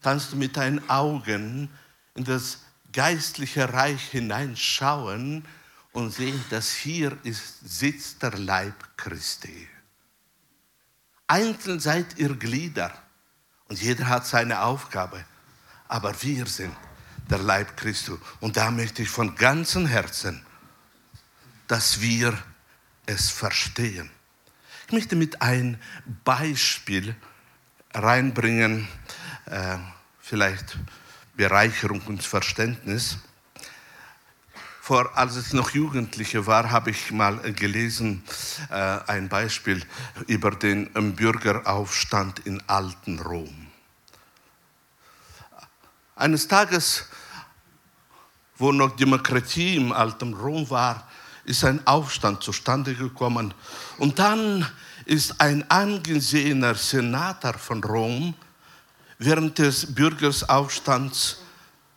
Kannst 0.00 0.32
du 0.32 0.36
mit 0.36 0.56
deinen 0.56 0.88
Augen 0.88 1.68
in 2.14 2.24
das 2.24 2.60
geistliche 2.96 3.74
Reich 3.74 4.08
hineinschauen 4.08 5.44
und 5.92 6.10
sehen, 6.12 6.42
dass 6.48 6.72
hier 6.72 7.16
ist, 7.24 7.60
sitzt 7.62 8.22
der 8.22 8.38
Leib 8.38 8.96
Christi. 8.96 9.68
Einzeln 11.26 11.78
seid 11.78 12.16
ihr 12.16 12.34
Glieder 12.34 12.90
und 13.68 13.80
jeder 13.82 14.08
hat 14.08 14.26
seine 14.26 14.62
Aufgabe, 14.62 15.22
aber 15.88 16.22
wir 16.22 16.46
sind 16.46 16.74
der 17.28 17.38
Leib 17.38 17.76
Christi. 17.76 18.12
Und 18.40 18.56
da 18.56 18.70
möchte 18.70 19.02
ich 19.02 19.10
von 19.10 19.34
ganzem 19.34 19.86
Herzen, 19.86 20.42
dass 21.66 22.00
wir 22.00 22.38
es 23.04 23.28
verstehen. 23.28 24.08
Ich 24.86 24.92
möchte 24.92 25.16
mit 25.16 25.42
ein 25.42 25.78
Beispiel 26.24 27.14
reinbringen, 27.92 28.88
äh, 29.44 29.76
vielleicht 30.20 30.78
Bereicherung 31.36 32.00
und 32.06 32.22
Verständnis. 32.22 33.18
Vor, 34.80 35.16
als 35.18 35.36
ich 35.36 35.52
noch 35.52 35.70
Jugendliche 35.70 36.46
war, 36.46 36.70
habe 36.70 36.90
ich 36.90 37.10
mal 37.10 37.38
gelesen, 37.52 38.22
äh, 38.70 38.74
ein 38.74 39.28
Beispiel 39.28 39.84
über 40.28 40.52
den 40.52 40.88
ähm, 40.94 41.14
Bürgeraufstand 41.14 42.40
in 42.46 42.62
alten 42.68 43.18
Rom. 43.18 43.66
Eines 46.14 46.46
Tages, 46.48 47.06
wo 48.56 48.72
noch 48.72 48.96
Demokratie 48.96 49.76
im 49.76 49.92
alten 49.92 50.32
Rom 50.34 50.70
war, 50.70 51.08
ist 51.44 51.64
ein 51.64 51.84
Aufstand 51.86 52.42
zustande 52.42 52.94
gekommen. 52.94 53.52
Und 53.98 54.18
dann 54.18 54.66
ist 55.04 55.40
ein 55.40 55.68
angesehener 55.70 56.74
Senator 56.74 57.54
von 57.54 57.82
Rom 57.82 58.34
während 59.18 59.58
des 59.58 59.94
Bürgeraufstands 59.94 61.38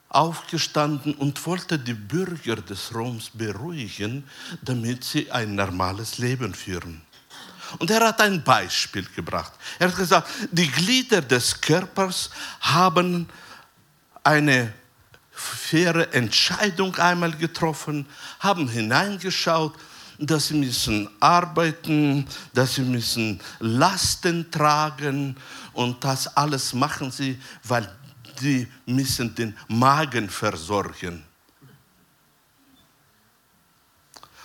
aufgestanden 0.08 1.14
und 1.14 1.44
wollte 1.46 1.78
die 1.78 1.94
Bürger 1.94 2.56
des 2.56 2.92
Roms 2.94 3.30
beruhigen, 3.32 4.24
damit 4.62 5.04
sie 5.04 5.30
ein 5.30 5.54
normales 5.54 6.18
Leben 6.18 6.52
führen. 6.52 7.02
Und 7.78 7.90
er 7.90 8.08
hat 8.08 8.20
ein 8.20 8.42
Beispiel 8.42 9.06
gebracht. 9.14 9.52
Er 9.78 9.88
hat 9.88 9.96
gesagt, 9.96 10.28
die 10.50 10.66
Glieder 10.66 11.22
des 11.22 11.60
Körpers 11.60 12.30
haben 12.60 13.28
eine 14.24 14.72
faire 15.30 16.12
Entscheidung 16.12 16.96
einmal 16.96 17.32
getroffen, 17.32 18.06
haben 18.40 18.68
hineingeschaut 18.68 19.74
dass 20.20 20.48
sie 20.48 20.54
müssen 20.54 21.08
arbeiten, 21.18 22.26
dass 22.52 22.74
sie 22.74 22.82
müssen 22.82 23.40
Lasten 23.58 24.50
tragen 24.50 25.36
und 25.80 26.04
das 26.04 26.36
alles 26.36 26.74
machen 26.74 27.10
sie, 27.10 27.40
weil 27.64 27.90
sie 28.38 28.68
müssen 28.84 29.34
den 29.34 29.56
Magen 29.66 30.28
versorgen. 30.28 31.24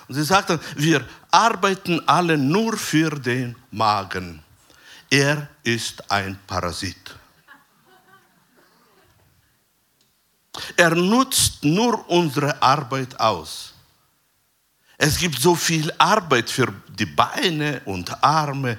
Und 0.07 0.15
sie 0.15 0.23
sagten, 0.23 0.57
wir 0.77 1.05
arbeiten 1.29 2.01
alle 2.07 2.37
nur 2.37 2.77
für 2.77 3.09
den 3.09 3.53
Magen. 3.69 4.41
Er 5.09 5.49
ist 5.61 6.09
ein 6.09 6.39
Parasit. 6.47 7.13
Er 10.77 10.95
nutzt 10.95 11.65
nur 11.65 12.09
unsere 12.09 12.61
Arbeit 12.61 13.19
aus. 13.19 13.73
Es 14.97 15.17
gibt 15.17 15.41
so 15.41 15.53
viel 15.53 15.91
Arbeit 15.97 16.49
für 16.49 16.73
die 16.87 17.05
Beine 17.05 17.81
und 17.83 18.23
Arme, 18.23 18.77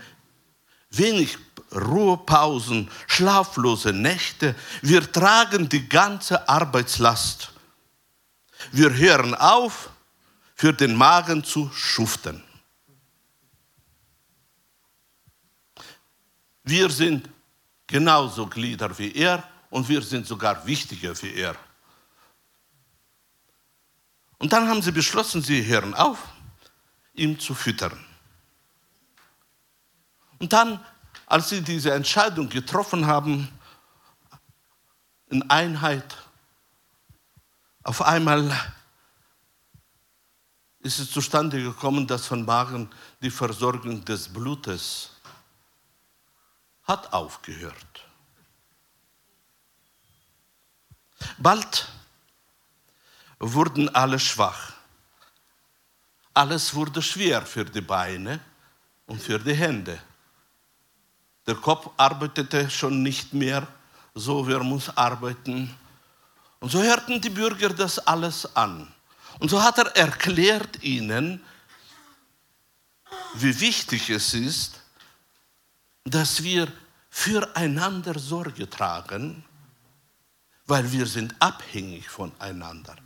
wenig 0.89 1.37
Ruhepausen, 1.73 2.91
schlaflose 3.07 3.93
Nächte. 3.93 4.55
Wir 4.83 5.11
tragen 5.11 5.69
die 5.69 5.89
ganze 5.89 6.49
Arbeitslast. 6.49 7.53
Wir 8.73 8.95
hören 8.95 9.35
auf, 9.35 9.91
für 10.55 10.73
den 10.73 10.95
Magen 10.95 11.45
zu 11.45 11.71
schuften. 11.73 12.43
Wir 16.65 16.91
sind 16.91 17.29
genauso 17.87 18.47
Glieder 18.47 18.99
wie 18.99 19.13
er 19.13 19.47
und 19.71 19.89
wir 19.89 20.03
sind 20.03 20.27
sogar 20.27 20.67
wichtiger 20.67 21.21
wie 21.23 21.35
er. 21.35 21.55
Und 24.39 24.53
dann 24.53 24.69
haben 24.69 24.83
sie 24.83 24.93
beschlossen, 24.93 25.43
sie 25.43 25.65
hören 25.65 25.95
auf, 25.95 26.19
ihm 27.15 27.39
zu 27.39 27.55
füttern. 27.55 28.05
Und 30.39 30.53
dann, 30.53 30.85
als 31.27 31.49
sie 31.49 31.61
diese 31.61 31.93
Entscheidung 31.93 32.49
getroffen 32.49 33.07
haben, 33.07 33.49
in 35.29 35.51
Einheit, 35.51 36.17
auf 37.83 38.01
einmal 38.03 38.51
ist 40.81 41.01
es 41.01 41.11
zustande 41.11 41.61
gekommen, 41.61 42.07
dass 42.07 42.27
von 42.27 42.45
Magen 42.45 42.89
die 43.21 43.31
Versorgung 43.31 44.05
des 44.05 44.29
Blutes 44.29 45.11
hat 46.85 47.13
aufgehört. 47.13 48.05
Bald 51.39 51.89
wurden 53.41 53.89
alle 53.95 54.21
schwach. 54.21 54.75
Alles 56.33 56.73
wurde 56.75 57.03
schwer 57.03 57.45
für 57.45 57.65
die 57.65 57.81
Beine 57.81 58.39
und 59.07 59.21
für 59.21 59.39
die 59.39 59.55
Hände. 59.55 60.01
Der 61.47 61.55
Kopf 61.55 61.91
arbeitete 61.97 62.69
schon 62.71 63.03
nicht 63.03 63.33
mehr 63.33 63.67
so, 64.15 64.47
wie 64.49 64.53
er 64.53 64.65
muss 64.65 64.97
arbeiten. 64.97 65.73
Und 66.61 66.71
so 66.71 66.83
hörten 66.83 67.21
die 67.21 67.31
Bürger 67.31 67.69
das 67.69 67.99
alles 67.99 68.57
an. 68.57 68.93
Und 69.39 69.51
so 69.51 69.63
hat 69.63 69.79
er 69.79 69.95
erklärt 69.97 70.83
ihnen, 70.83 71.43
wie 73.35 73.61
wichtig 73.61 74.11
es 74.11 74.35
ist, 74.35 74.81
dass 76.05 76.43
wir 76.43 76.73
füreinander 77.11 78.19
Sorge 78.19 78.69
tragen, 78.69 79.45
weil 80.67 80.91
wir 80.91 81.07
sind 81.07 81.35
abhängig 81.39 82.09
voneinander. 82.09 82.97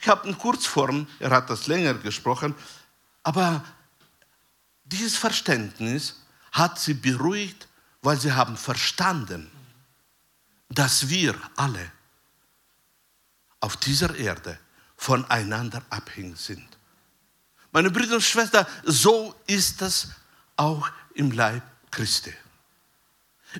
Ich 0.00 0.08
habe 0.08 0.28
in 0.28 0.38
Kurzform, 0.38 1.06
er 1.18 1.30
hat 1.30 1.50
das 1.50 1.66
länger 1.66 1.94
gesprochen, 1.94 2.54
aber 3.22 3.64
dieses 4.84 5.16
Verständnis 5.16 6.22
hat 6.58 6.78
sie 6.78 6.94
beruhigt, 6.94 7.68
weil 8.02 8.18
sie 8.18 8.32
haben 8.32 8.56
verstanden, 8.56 9.50
dass 10.68 11.08
wir 11.08 11.34
alle 11.56 11.90
auf 13.60 13.76
dieser 13.76 14.14
Erde 14.14 14.58
voneinander 14.96 15.82
abhängig 15.90 16.38
sind. 16.38 16.68
Meine 17.72 17.90
Brüder 17.90 18.16
und 18.16 18.22
Schwestern, 18.22 18.66
so 18.84 19.34
ist 19.46 19.82
es 19.82 20.08
auch 20.56 20.88
im 21.14 21.30
Leib 21.30 21.62
Christi. 21.90 22.34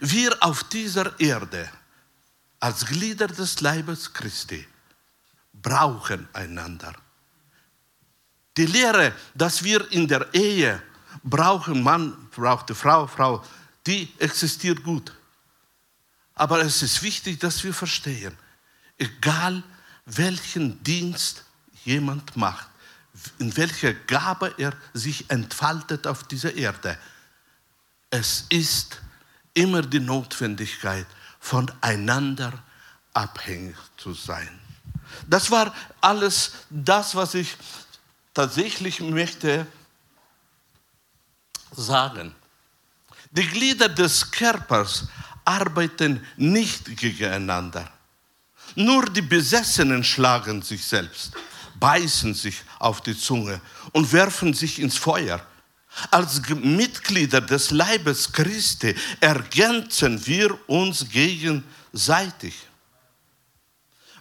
Wir 0.00 0.36
auf 0.42 0.64
dieser 0.64 1.18
Erde 1.20 1.70
als 2.60 2.86
Glieder 2.86 3.28
des 3.28 3.60
Leibes 3.60 4.12
Christi 4.12 4.66
brauchen 5.52 6.28
einander. 6.32 6.94
Die 8.56 8.66
Lehre, 8.66 9.14
dass 9.34 9.62
wir 9.62 9.90
in 9.92 10.08
der 10.08 10.32
Ehe 10.34 10.82
brauchen, 11.22 11.82
Mann 11.82 12.28
braucht 12.30 12.68
die 12.68 12.74
Frau, 12.74 13.06
Frau, 13.06 13.44
die 13.86 14.12
existiert 14.18 14.82
gut. 14.82 15.12
Aber 16.34 16.60
es 16.60 16.82
ist 16.82 17.02
wichtig, 17.02 17.40
dass 17.40 17.64
wir 17.64 17.74
verstehen, 17.74 18.36
egal 18.96 19.62
welchen 20.06 20.82
Dienst 20.82 21.44
jemand 21.84 22.36
macht, 22.36 22.68
in 23.38 23.56
welcher 23.56 23.92
Gabe 23.92 24.54
er 24.58 24.72
sich 24.94 25.28
entfaltet 25.30 26.06
auf 26.06 26.24
dieser 26.24 26.54
Erde, 26.54 26.98
es 28.10 28.46
ist 28.48 29.00
immer 29.54 29.82
die 29.82 30.00
Notwendigkeit, 30.00 31.06
voneinander 31.40 32.52
abhängig 33.12 33.76
zu 33.96 34.14
sein. 34.14 34.48
Das 35.26 35.50
war 35.50 35.74
alles 36.00 36.52
das, 36.70 37.14
was 37.14 37.34
ich 37.34 37.56
tatsächlich 38.34 39.00
möchte 39.00 39.66
sagen. 41.78 42.34
Die 43.30 43.46
Glieder 43.46 43.88
des 43.88 44.30
Körpers 44.30 45.08
arbeiten 45.44 46.26
nicht 46.36 46.84
gegeneinander. 46.96 47.90
Nur 48.74 49.06
die 49.06 49.22
Besessenen 49.22 50.04
schlagen 50.04 50.62
sich 50.62 50.84
selbst, 50.84 51.32
beißen 51.80 52.34
sich 52.34 52.62
auf 52.78 53.00
die 53.00 53.16
Zunge 53.16 53.60
und 53.92 54.12
werfen 54.12 54.52
sich 54.52 54.78
ins 54.78 54.96
Feuer. 54.96 55.40
Als 56.10 56.40
Mitglieder 56.48 57.40
des 57.40 57.70
Leibes 57.70 58.30
Christi 58.30 58.94
ergänzen 59.20 60.24
wir 60.26 60.56
uns 60.68 61.08
gegenseitig. 61.08 62.54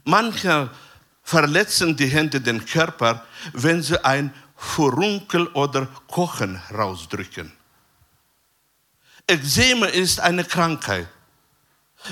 Manche 0.04 0.70
verletzen 1.24 1.96
die 1.96 2.08
Hände 2.08 2.40
den 2.40 2.66
Körper, 2.66 3.26
wenn 3.52 3.84
sie 3.84 4.04
ein 4.04 4.34
Furunkel 4.58 5.48
oder 5.54 5.86
Kochen 6.08 6.60
rausdrücken. 6.72 7.54
Eczema 9.28 9.86
ist 9.88 10.20
eine 10.20 10.44
Krankheit. 10.44 11.08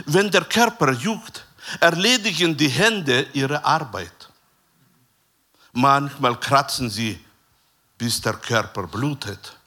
Wenn 0.06 0.30
der 0.30 0.46
Körper 0.46 0.92
juckt, 0.92 1.46
erledigen 1.80 2.56
die 2.56 2.70
Hände 2.70 3.24
ihre 3.34 3.64
Arbeit. 3.64 4.30
Manchmal 5.74 6.40
kratzen 6.40 6.90
sie, 6.90 7.24
bis 7.98 8.22
der 8.22 8.34
Körper 8.34 8.88
blutet. 8.88 9.58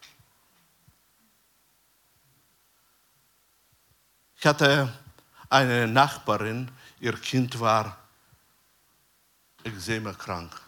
Ich 4.36 4.46
hatte 4.46 4.92
eine 5.50 5.88
Nachbarin, 5.88 6.70
ihr 7.00 7.14
Kind 7.14 7.58
war 7.58 7.96
Eczema 9.64 10.12
krank. 10.12 10.67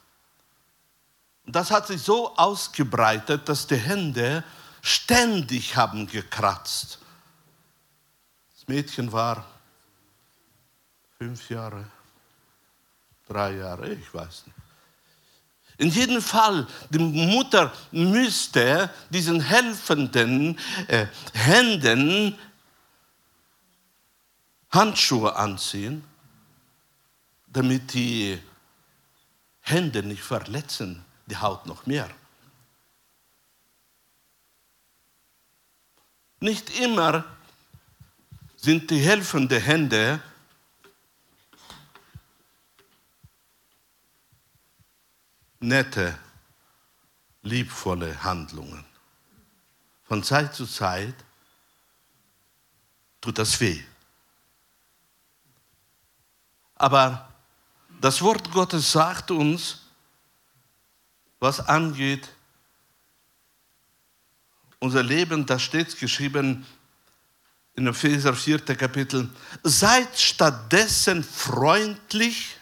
Das 1.52 1.70
hat 1.70 1.86
sich 1.86 2.02
so 2.02 2.36
ausgebreitet, 2.36 3.48
dass 3.48 3.66
die 3.66 3.76
Hände 3.76 4.44
ständig 4.82 5.76
haben 5.76 6.06
gekratzt. 6.06 6.98
Das 8.54 8.68
Mädchen 8.68 9.10
war 9.10 9.44
fünf 11.18 11.50
Jahre, 11.50 11.84
drei 13.28 13.56
Jahre, 13.56 13.92
ich 13.92 14.12
weiß 14.12 14.46
nicht. 14.46 14.56
In 15.78 15.88
jedem 15.88 16.20
Fall, 16.20 16.66
die 16.90 16.98
Mutter 16.98 17.72
müsste 17.90 18.90
diesen 19.08 19.40
helfenden 19.40 20.58
äh, 20.88 21.06
Händen 21.32 22.38
Handschuhe 24.70 25.34
anziehen, 25.34 26.04
damit 27.46 27.94
die 27.94 28.38
Hände 29.62 30.02
nicht 30.02 30.22
verletzen, 30.22 31.04
die 31.31 31.37
Haut 31.37 31.66
noch 31.66 31.87
mehr. 31.87 32.11
Nicht 36.41 36.70
immer 36.81 37.24
sind 38.57 38.91
die 38.91 38.99
helfenden 38.99 39.61
Hände 39.61 40.22
nette, 45.61 46.18
liebvolle 47.43 48.22
Handlungen. 48.22 48.85
Von 50.05 50.22
Zeit 50.22 50.55
zu 50.55 50.66
Zeit 50.66 51.14
tut 53.20 53.39
das 53.39 53.61
weh. 53.61 53.83
Aber 56.74 57.28
das 58.01 58.22
Wort 58.22 58.51
Gottes 58.51 58.91
sagt 58.91 59.31
uns, 59.31 59.83
was 61.41 61.61
angeht, 61.66 62.28
unser 64.78 65.03
Leben, 65.03 65.45
da 65.45 65.59
steht 65.59 65.99
geschrieben 65.99 66.66
in 67.74 67.86
Epheser 67.86 68.34
4. 68.34 68.61
Kapitel, 68.76 69.28
seid 69.62 70.18
stattdessen 70.18 71.24
freundlich, 71.24 72.57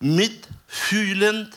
mitfühlend 0.00 1.56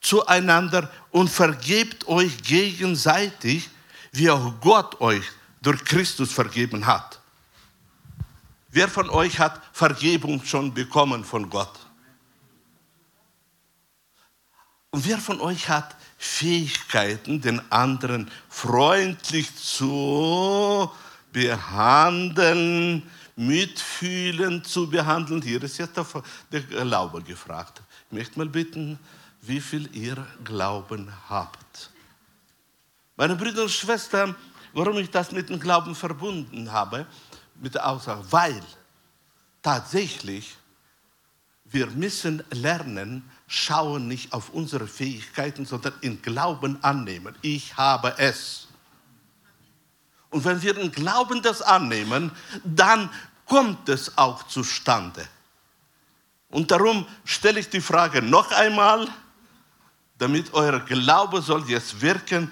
zueinander 0.00 0.90
und 1.10 1.28
vergebt 1.28 2.06
euch 2.06 2.42
gegenseitig, 2.42 3.70
wie 4.12 4.30
auch 4.30 4.60
Gott 4.60 5.00
euch 5.00 5.24
durch 5.62 5.82
Christus 5.84 6.32
vergeben 6.32 6.86
hat. 6.86 7.20
Wer 8.68 8.88
von 8.88 9.08
euch 9.08 9.38
hat 9.38 9.62
Vergebung 9.72 10.44
schon 10.44 10.74
bekommen 10.74 11.24
von 11.24 11.48
Gott? 11.48 11.81
Und 14.94 15.06
wer 15.06 15.16
von 15.16 15.40
euch 15.40 15.70
hat 15.70 15.96
Fähigkeiten, 16.18 17.40
den 17.40 17.62
anderen 17.72 18.30
freundlich 18.50 19.56
zu 19.56 20.90
behandeln, 21.32 23.02
mitfühlend 23.34 24.66
zu 24.66 24.90
behandeln? 24.90 25.40
Hier 25.40 25.62
ist 25.62 25.78
jetzt 25.78 25.98
der 26.52 26.60
Glaube 26.60 27.22
gefragt. 27.22 27.80
Ich 28.10 28.18
möchte 28.18 28.38
mal 28.38 28.50
bitten, 28.50 28.98
wie 29.40 29.62
viel 29.62 29.88
ihr 29.96 30.26
Glauben 30.44 31.10
habt. 31.26 31.90
Meine 33.16 33.34
Brüder 33.34 33.62
und 33.62 33.70
Schwestern, 33.70 34.36
warum 34.74 34.98
ich 34.98 35.10
das 35.10 35.32
mit 35.32 35.48
dem 35.48 35.58
Glauben 35.58 35.94
verbunden 35.94 36.70
habe, 36.70 37.06
mit 37.54 37.76
der 37.76 37.88
Aussage, 37.88 38.30
weil 38.30 38.60
tatsächlich 39.62 40.54
wir 41.72 41.86
müssen 41.88 42.42
lernen, 42.50 43.28
schauen 43.46 44.08
nicht 44.08 44.32
auf 44.32 44.50
unsere 44.50 44.86
Fähigkeiten, 44.86 45.66
sondern 45.66 45.94
in 46.00 46.20
Glauben 46.22 46.82
annehmen. 46.82 47.34
Ich 47.42 47.76
habe 47.76 48.14
es. 48.18 48.68
Und 50.30 50.44
wenn 50.44 50.62
wir 50.62 50.76
in 50.78 50.90
Glauben 50.90 51.42
das 51.42 51.60
annehmen, 51.60 52.32
dann 52.64 53.10
kommt 53.46 53.88
es 53.88 54.16
auch 54.16 54.44
zustande. 54.44 55.26
Und 56.48 56.70
darum 56.70 57.06
stelle 57.24 57.60
ich 57.60 57.68
die 57.68 57.80
Frage 57.80 58.22
noch 58.22 58.50
einmal, 58.52 59.08
damit 60.18 60.52
euer 60.54 60.80
Glaube 60.80 61.42
soll 61.42 61.68
jetzt 61.68 62.00
wirken. 62.00 62.50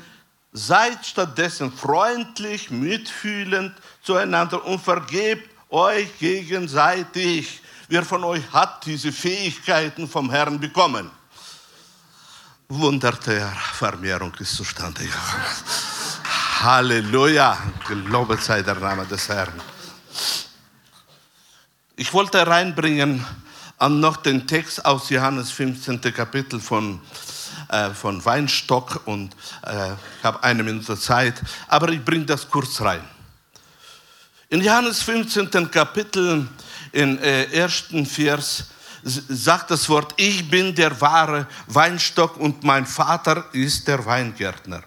Seid 0.53 1.07
stattdessen 1.07 1.73
freundlich, 1.73 2.71
mitfühlend 2.71 3.75
zueinander 4.03 4.65
und 4.65 4.81
vergebt 4.81 5.49
euch 5.71 6.19
gegenseitig. 6.19 7.60
Wer 7.93 8.05
von 8.05 8.23
euch 8.23 8.45
hat 8.53 8.87
diese 8.87 9.11
Fähigkeiten 9.11 10.07
vom 10.07 10.31
Herrn 10.31 10.61
bekommen? 10.61 11.11
Wunder 12.69 13.11
der 13.11 13.49
Vermehrung 13.49 14.33
ist 14.39 14.55
zustande 14.55 15.03
gekommen. 15.03 15.45
Halleluja, 16.61 17.59
gelobet 17.89 18.45
sei 18.45 18.63
der 18.63 18.77
Name 18.77 19.07
des 19.07 19.29
Herrn. 19.29 19.61
Ich 21.97 22.13
wollte 22.13 22.47
reinbringen 22.47 23.27
noch 23.89 24.19
den 24.19 24.47
Text 24.47 24.85
aus 24.85 25.11
Johannes 25.11 25.51
15. 25.51 26.01
Kapitel 26.15 26.61
von, 26.61 27.01
äh, 27.71 27.91
von 27.91 28.25
Weinstock 28.25 29.01
und 29.07 29.35
äh, 29.63 29.95
ich 30.19 30.25
habe 30.25 30.41
eine 30.45 30.63
Minute 30.63 30.97
Zeit, 30.97 31.43
aber 31.67 31.89
ich 31.89 32.05
bringe 32.05 32.25
das 32.25 32.49
kurz 32.49 32.81
rein. 32.81 33.03
In 34.49 34.63
Johannes 34.63 35.03
15. 35.03 35.69
Kapitel, 35.73 36.47
im 36.93 37.19
äh, 37.19 37.45
ersten 37.45 38.07
Vers, 38.07 38.65
sagt 39.03 39.71
das 39.71 39.89
Wort, 39.89 40.15
ich 40.17 40.51
bin 40.51 40.75
der 40.75 41.01
wahre 41.01 41.47
Weinstock 41.67 42.37
und 42.37 42.65
mein 42.65 42.87
Vater 42.87 43.47
ist 43.53 43.89
der 43.89 44.05
Weingärtner. 44.05 44.83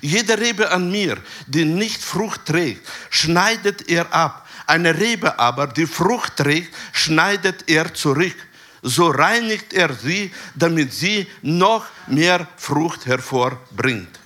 Jede 0.00 0.38
Rebe 0.38 0.70
an 0.70 0.90
mir, 0.90 1.18
die 1.46 1.64
nicht 1.64 2.02
Frucht 2.02 2.46
trägt, 2.46 2.86
schneidet 3.10 3.88
er 3.88 4.12
ab. 4.12 4.46
Eine 4.66 4.96
Rebe 4.96 5.38
aber, 5.38 5.66
die 5.66 5.86
Frucht 5.86 6.36
trägt, 6.36 6.74
schneidet 6.92 7.68
er 7.68 7.92
zurück. 7.92 8.36
So 8.82 9.08
reinigt 9.08 9.72
er 9.72 9.92
sie, 9.92 10.32
damit 10.54 10.94
sie 10.94 11.26
noch 11.42 11.84
mehr 12.06 12.46
Frucht 12.56 13.04
hervorbringt. 13.06 14.20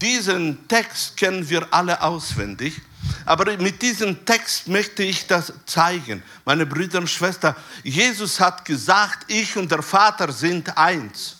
Diesen 0.00 0.66
Text 0.66 1.16
kennen 1.16 1.48
wir 1.48 1.72
alle 1.72 2.02
auswendig. 2.02 2.80
Aber 3.24 3.56
mit 3.56 3.80
diesem 3.82 4.24
Text 4.24 4.68
möchte 4.68 5.02
ich 5.02 5.26
das 5.26 5.52
zeigen. 5.66 6.22
Meine 6.44 6.66
Brüder 6.66 6.98
und 6.98 7.08
Schwestern, 7.08 7.54
Jesus 7.82 8.40
hat 8.40 8.64
gesagt, 8.64 9.30
ich 9.30 9.56
und 9.56 9.70
der 9.70 9.82
Vater 9.82 10.32
sind 10.32 10.76
eins. 10.76 11.36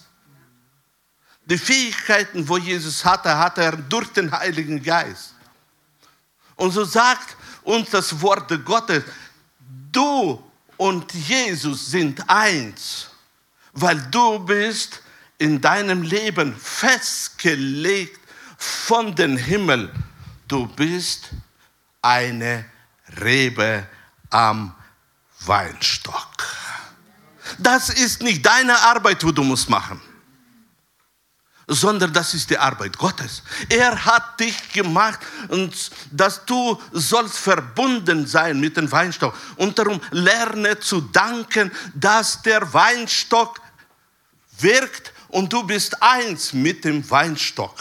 Die 1.45 1.59
Fähigkeiten, 1.59 2.49
wo 2.49 2.57
Jesus 2.57 3.05
hatte, 3.05 3.37
hatte 3.37 3.63
er 3.63 3.77
durch 3.77 4.09
den 4.13 4.31
Heiligen 4.31 4.83
Geist. 4.83 5.35
Und 6.57 6.71
so 6.71 6.85
sagt 6.85 7.37
uns 7.63 7.91
das 7.91 8.21
Wort 8.21 8.53
Gottes, 8.65 9.03
du 9.91 10.43
und 10.77 11.13
Jesus 11.13 11.91
sind 11.91 12.29
eins, 12.29 13.09
weil 13.73 14.01
du 14.11 14.39
bist 14.39 15.01
in 15.39 15.61
deinem 15.61 16.03
Leben 16.03 16.57
festgelegt 16.57 18.21
von 18.57 19.15
dem 19.15 19.37
Himmel. 19.37 19.93
Du 20.47 20.67
bist 20.67 21.31
eine 22.03 22.65
Rebe 23.21 23.87
am 24.31 24.75
Weinstock. 25.41 26.47
Das 27.59 27.89
ist 27.89 28.23
nicht 28.23 28.45
deine 28.45 28.79
Arbeit, 28.79 29.25
wo 29.25 29.31
du 29.31 29.43
musst 29.43 29.69
machen, 29.69 30.01
sondern 31.67 32.13
das 32.13 32.35
ist 32.35 32.51
die 32.51 32.59
Arbeit 32.59 32.99
Gottes. 32.99 33.43
Er 33.69 34.05
hat 34.05 34.41
dich 34.41 34.73
gemacht 34.73 35.21
und 35.49 35.91
dass 36.11 36.45
du 36.45 36.81
sollst 36.93 37.39
verbunden 37.39 38.27
sein 38.27 38.59
mit 38.59 38.77
dem 38.77 38.91
Weinstock. 38.91 39.37
Und 39.57 39.79
darum 39.79 40.01
lerne 40.11 40.79
zu 40.81 41.01
danken, 41.01 41.71
dass 41.95 42.43
der 42.43 42.73
Weinstock 42.73 43.61
wirkt 44.59 45.13
und 45.29 45.53
du 45.53 45.63
bist 45.65 46.03
eins 46.03 46.53
mit 46.53 46.85
dem 46.85 47.09
Weinstock 47.11 47.77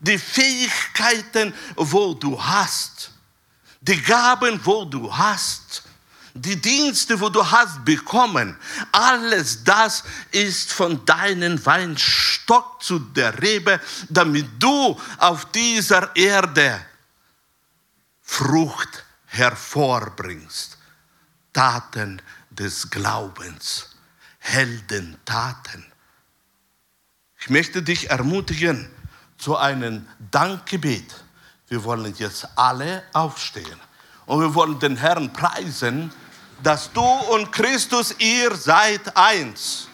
die 0.00 0.18
Fähigkeiten, 0.18 1.54
wo 1.76 2.14
du 2.14 2.42
hast, 2.42 3.07
die 3.88 4.02
Gaben, 4.02 4.60
wo 4.64 4.84
du 4.84 5.16
hast, 5.16 5.82
die 6.34 6.60
Dienste, 6.60 7.18
wo 7.18 7.30
du 7.30 7.50
hast 7.50 7.84
bekommen, 7.84 8.56
alles 8.92 9.64
das 9.64 10.04
ist 10.30 10.72
von 10.72 11.04
deinem 11.04 11.64
Weinstock 11.64 12.82
zu 12.82 12.98
der 12.98 13.42
Rebe, 13.42 13.80
damit 14.08 14.46
du 14.58 15.00
auf 15.16 15.46
dieser 15.46 16.14
Erde 16.14 16.80
Frucht 18.22 19.04
hervorbringst. 19.26 20.76
Taten 21.54 22.20
des 22.50 22.90
Glaubens, 22.90 23.96
Heldentaten. 24.38 25.84
Ich 27.40 27.48
möchte 27.48 27.82
dich 27.82 28.10
ermutigen, 28.10 28.90
zu 29.38 29.56
einem 29.56 30.06
Dankgebet. 30.30 31.24
Wir 31.68 31.84
wollen 31.84 32.14
jetzt 32.16 32.48
alle 32.56 33.02
aufstehen 33.12 33.78
und 34.24 34.40
wir 34.40 34.54
wollen 34.54 34.78
den 34.78 34.96
Herrn 34.96 35.30
preisen, 35.32 36.10
dass 36.62 36.90
du 36.92 37.04
und 37.04 37.52
Christus, 37.52 38.14
ihr 38.18 38.54
seid 38.56 39.14
eins. 39.14 39.88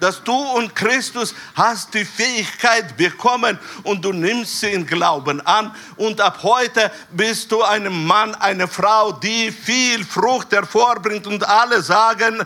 Dass 0.00 0.24
du 0.24 0.32
und 0.32 0.74
Christus 0.74 1.34
hast 1.54 1.94
die 1.94 2.04
Fähigkeit 2.04 2.96
bekommen 2.96 3.58
und 3.84 4.04
du 4.04 4.12
nimmst 4.12 4.58
sie 4.58 4.72
in 4.72 4.84
Glauben 4.84 5.40
an. 5.46 5.72
Und 5.96 6.20
ab 6.20 6.40
heute 6.42 6.90
bist 7.12 7.52
du 7.52 7.62
ein 7.62 8.04
Mann, 8.06 8.34
eine 8.34 8.66
Frau, 8.66 9.12
die 9.12 9.52
viel 9.52 10.04
Frucht 10.04 10.50
hervorbringt 10.50 11.26
und 11.28 11.46
alle 11.46 11.82
sagen. 11.82 12.44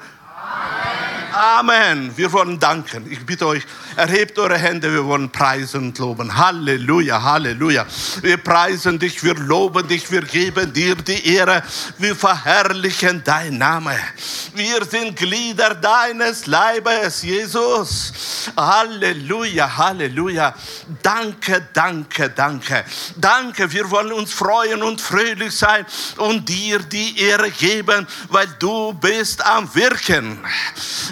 Amen. 1.33 2.17
Wir 2.17 2.33
wollen 2.33 2.59
danken. 2.59 3.11
Ich 3.11 3.25
bitte 3.27 3.47
euch, 3.47 3.63
Erhebt 3.97 4.39
eure 4.39 4.59
Hände, 4.59 4.93
wir 4.93 5.07
wollen 5.07 5.31
preisen 5.31 5.85
und 5.85 5.99
loben. 5.99 6.37
Halleluja, 6.37 7.23
Halleluja. 7.23 7.87
Wir 8.21 8.37
preisen 8.37 8.99
dich, 8.99 9.25
wir 9.25 9.35
loben 9.35 9.89
dich, 9.89 10.11
wir 10.11 10.21
geben 10.21 10.71
dir 10.71 10.95
die 10.97 11.35
Ehre, 11.35 11.63
wir 11.97 12.15
verherrlichen 12.15 13.23
dein 13.25 13.57
Name. 13.57 13.97
Wir 14.55 14.85
sind 14.85 15.17
Glieder 15.17 15.75
deines 15.77 16.45
Leibes, 16.45 17.23
Jesus. 17.23 18.13
Halleluja, 18.55 19.79
Halleluja. 19.79 20.55
Danke, 21.03 21.67
danke, 21.73 22.29
danke. 22.29 22.85
Danke, 23.17 23.73
wir 23.73 23.91
wollen 23.91 24.13
uns 24.13 24.35
freuen 24.35 24.83
und 24.83 25.01
fröhlich 25.01 25.57
sein 25.57 25.87
und 26.19 26.47
dir 26.47 26.81
die 26.81 27.19
Ehre 27.19 27.51
geben, 27.51 28.07
weil 28.29 28.49
du 28.59 28.93
bist 28.93 29.43
am 29.47 29.75
Wirken. 29.75 30.39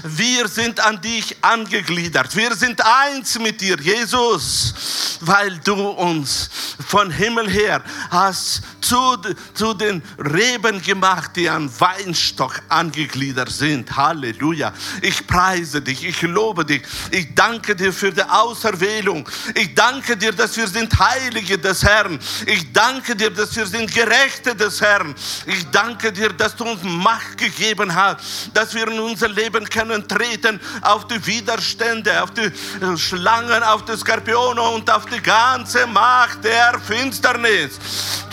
Wir 0.02 0.48
sind 0.48 0.80
an 0.80 1.00
dich 1.00 1.36
angegliedert. 1.40 2.34
Wir 2.36 2.54
sind 2.54 2.80
eins 2.84 3.38
mit 3.38 3.60
dir, 3.60 3.76
Jesus, 3.80 5.18
weil 5.20 5.58
du 5.58 5.74
uns 5.74 6.50
von 6.86 7.10
Himmel 7.10 7.48
her 7.48 7.82
hast 8.10 8.62
zu, 8.84 9.16
zu 9.54 9.74
den 9.74 10.02
Reben 10.18 10.80
gemacht, 10.82 11.32
die 11.36 11.48
an 11.48 11.70
Weinstock 11.80 12.60
angegliedert 12.68 13.50
sind. 13.50 13.96
Halleluja. 13.96 14.72
Ich 15.00 15.26
preise 15.26 15.80
dich, 15.80 16.04
ich 16.04 16.20
lobe 16.22 16.64
dich. 16.64 16.82
Ich 17.10 17.34
danke 17.34 17.74
dir 17.74 17.92
für 17.92 18.12
die 18.12 18.22
Auserwählung. 18.22 19.28
Ich 19.54 19.74
danke 19.74 20.16
dir, 20.16 20.32
dass 20.32 20.56
wir 20.56 20.68
sind 20.68 20.96
Heilige 20.98 21.58
des 21.58 21.82
Herrn. 21.82 22.18
Ich 22.46 22.72
danke 22.72 23.16
dir, 23.16 23.30
dass 23.30 23.56
wir 23.56 23.66
sind 23.66 23.92
Gerechte 23.92 24.54
des 24.54 24.80
Herrn. 24.80 25.14
Ich 25.46 25.68
danke 25.70 26.12
dir, 26.12 26.30
dass 26.30 26.54
du 26.54 26.64
uns 26.64 26.82
Macht 26.82 27.38
gegeben 27.38 27.94
hast, 27.94 28.50
dass 28.52 28.74
wir 28.74 28.86
in 28.88 28.98
unser 28.98 29.28
Leben 29.28 29.68
können 29.68 30.06
treten 30.06 30.60
auf 30.82 31.06
die 31.06 31.24
Widerstände, 31.26 32.22
auf 32.22 32.30
die 32.32 32.50
Schlangen, 32.98 33.62
auf 33.62 33.84
die 33.84 33.96
Skorpione 33.96 34.60
und 34.60 34.90
auf 34.90 35.06
die 35.06 35.20
ganze 35.20 35.86
Macht 35.86 36.44
der 36.44 36.78
Finsternis. 36.80 37.78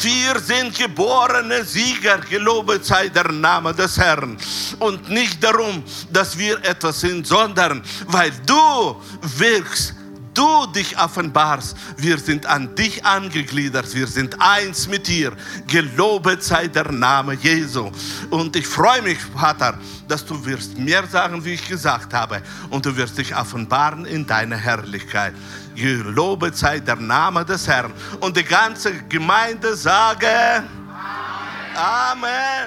Wir 0.02 0.41
sind 0.42 0.78
geborene 0.78 1.64
Sieger, 1.64 2.18
gelobet 2.20 2.86
sei 2.86 3.10
der 3.10 3.32
Name 3.32 3.74
des 3.74 3.98
Herrn. 3.98 4.38
Und 4.80 5.10
nicht 5.10 5.44
darum, 5.44 5.84
dass 6.12 6.38
wir 6.38 6.64
etwas 6.64 7.02
sind, 7.02 7.26
sondern 7.26 7.82
weil 8.08 8.32
du 8.46 9.02
wirkst 9.38 9.96
du 10.34 10.66
dich 10.68 10.98
offenbarst. 10.98 11.76
Wir 11.98 12.18
sind 12.18 12.46
an 12.46 12.74
dich 12.76 13.06
angegliedert. 13.06 13.94
Wir 13.94 14.08
sind 14.08 14.36
eins 14.40 14.88
mit 14.88 15.08
dir. 15.08 15.34
Gelobet 15.68 16.44
sei 16.44 16.68
der 16.68 16.92
Name 16.92 17.34
Jesu. 17.34 17.92
Und 18.30 18.56
ich 18.56 18.68
freue 18.68 19.02
mich, 19.02 19.18
Vater, 19.20 19.78
dass 20.08 20.26
du 20.26 20.44
wirst 20.46 20.78
mehr 20.78 21.06
sagen, 21.08 21.44
wie 21.44 21.54
ich 21.54 21.68
gesagt 21.68 22.14
habe. 22.14 22.42
Und 22.70 22.86
du 22.86 22.96
wirst 22.96 23.18
dich 23.18 23.36
offenbaren 23.36 24.06
in 24.06 24.26
deiner 24.26 24.58
Herrlichkeit. 24.58 25.34
Gelobet 25.76 26.58
sei 26.58 26.80
der 26.80 26.96
Name 26.96 27.46
des 27.46 27.68
Herrn. 27.68 27.94
Und 28.20 28.38
die 28.38 28.44
ganze 28.44 28.94
Gemeinde 29.04 29.76
sage 29.76 30.28
Amen. 30.28 32.22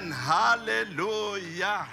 Amen. 0.07 0.15
Halleluja. 0.27 1.87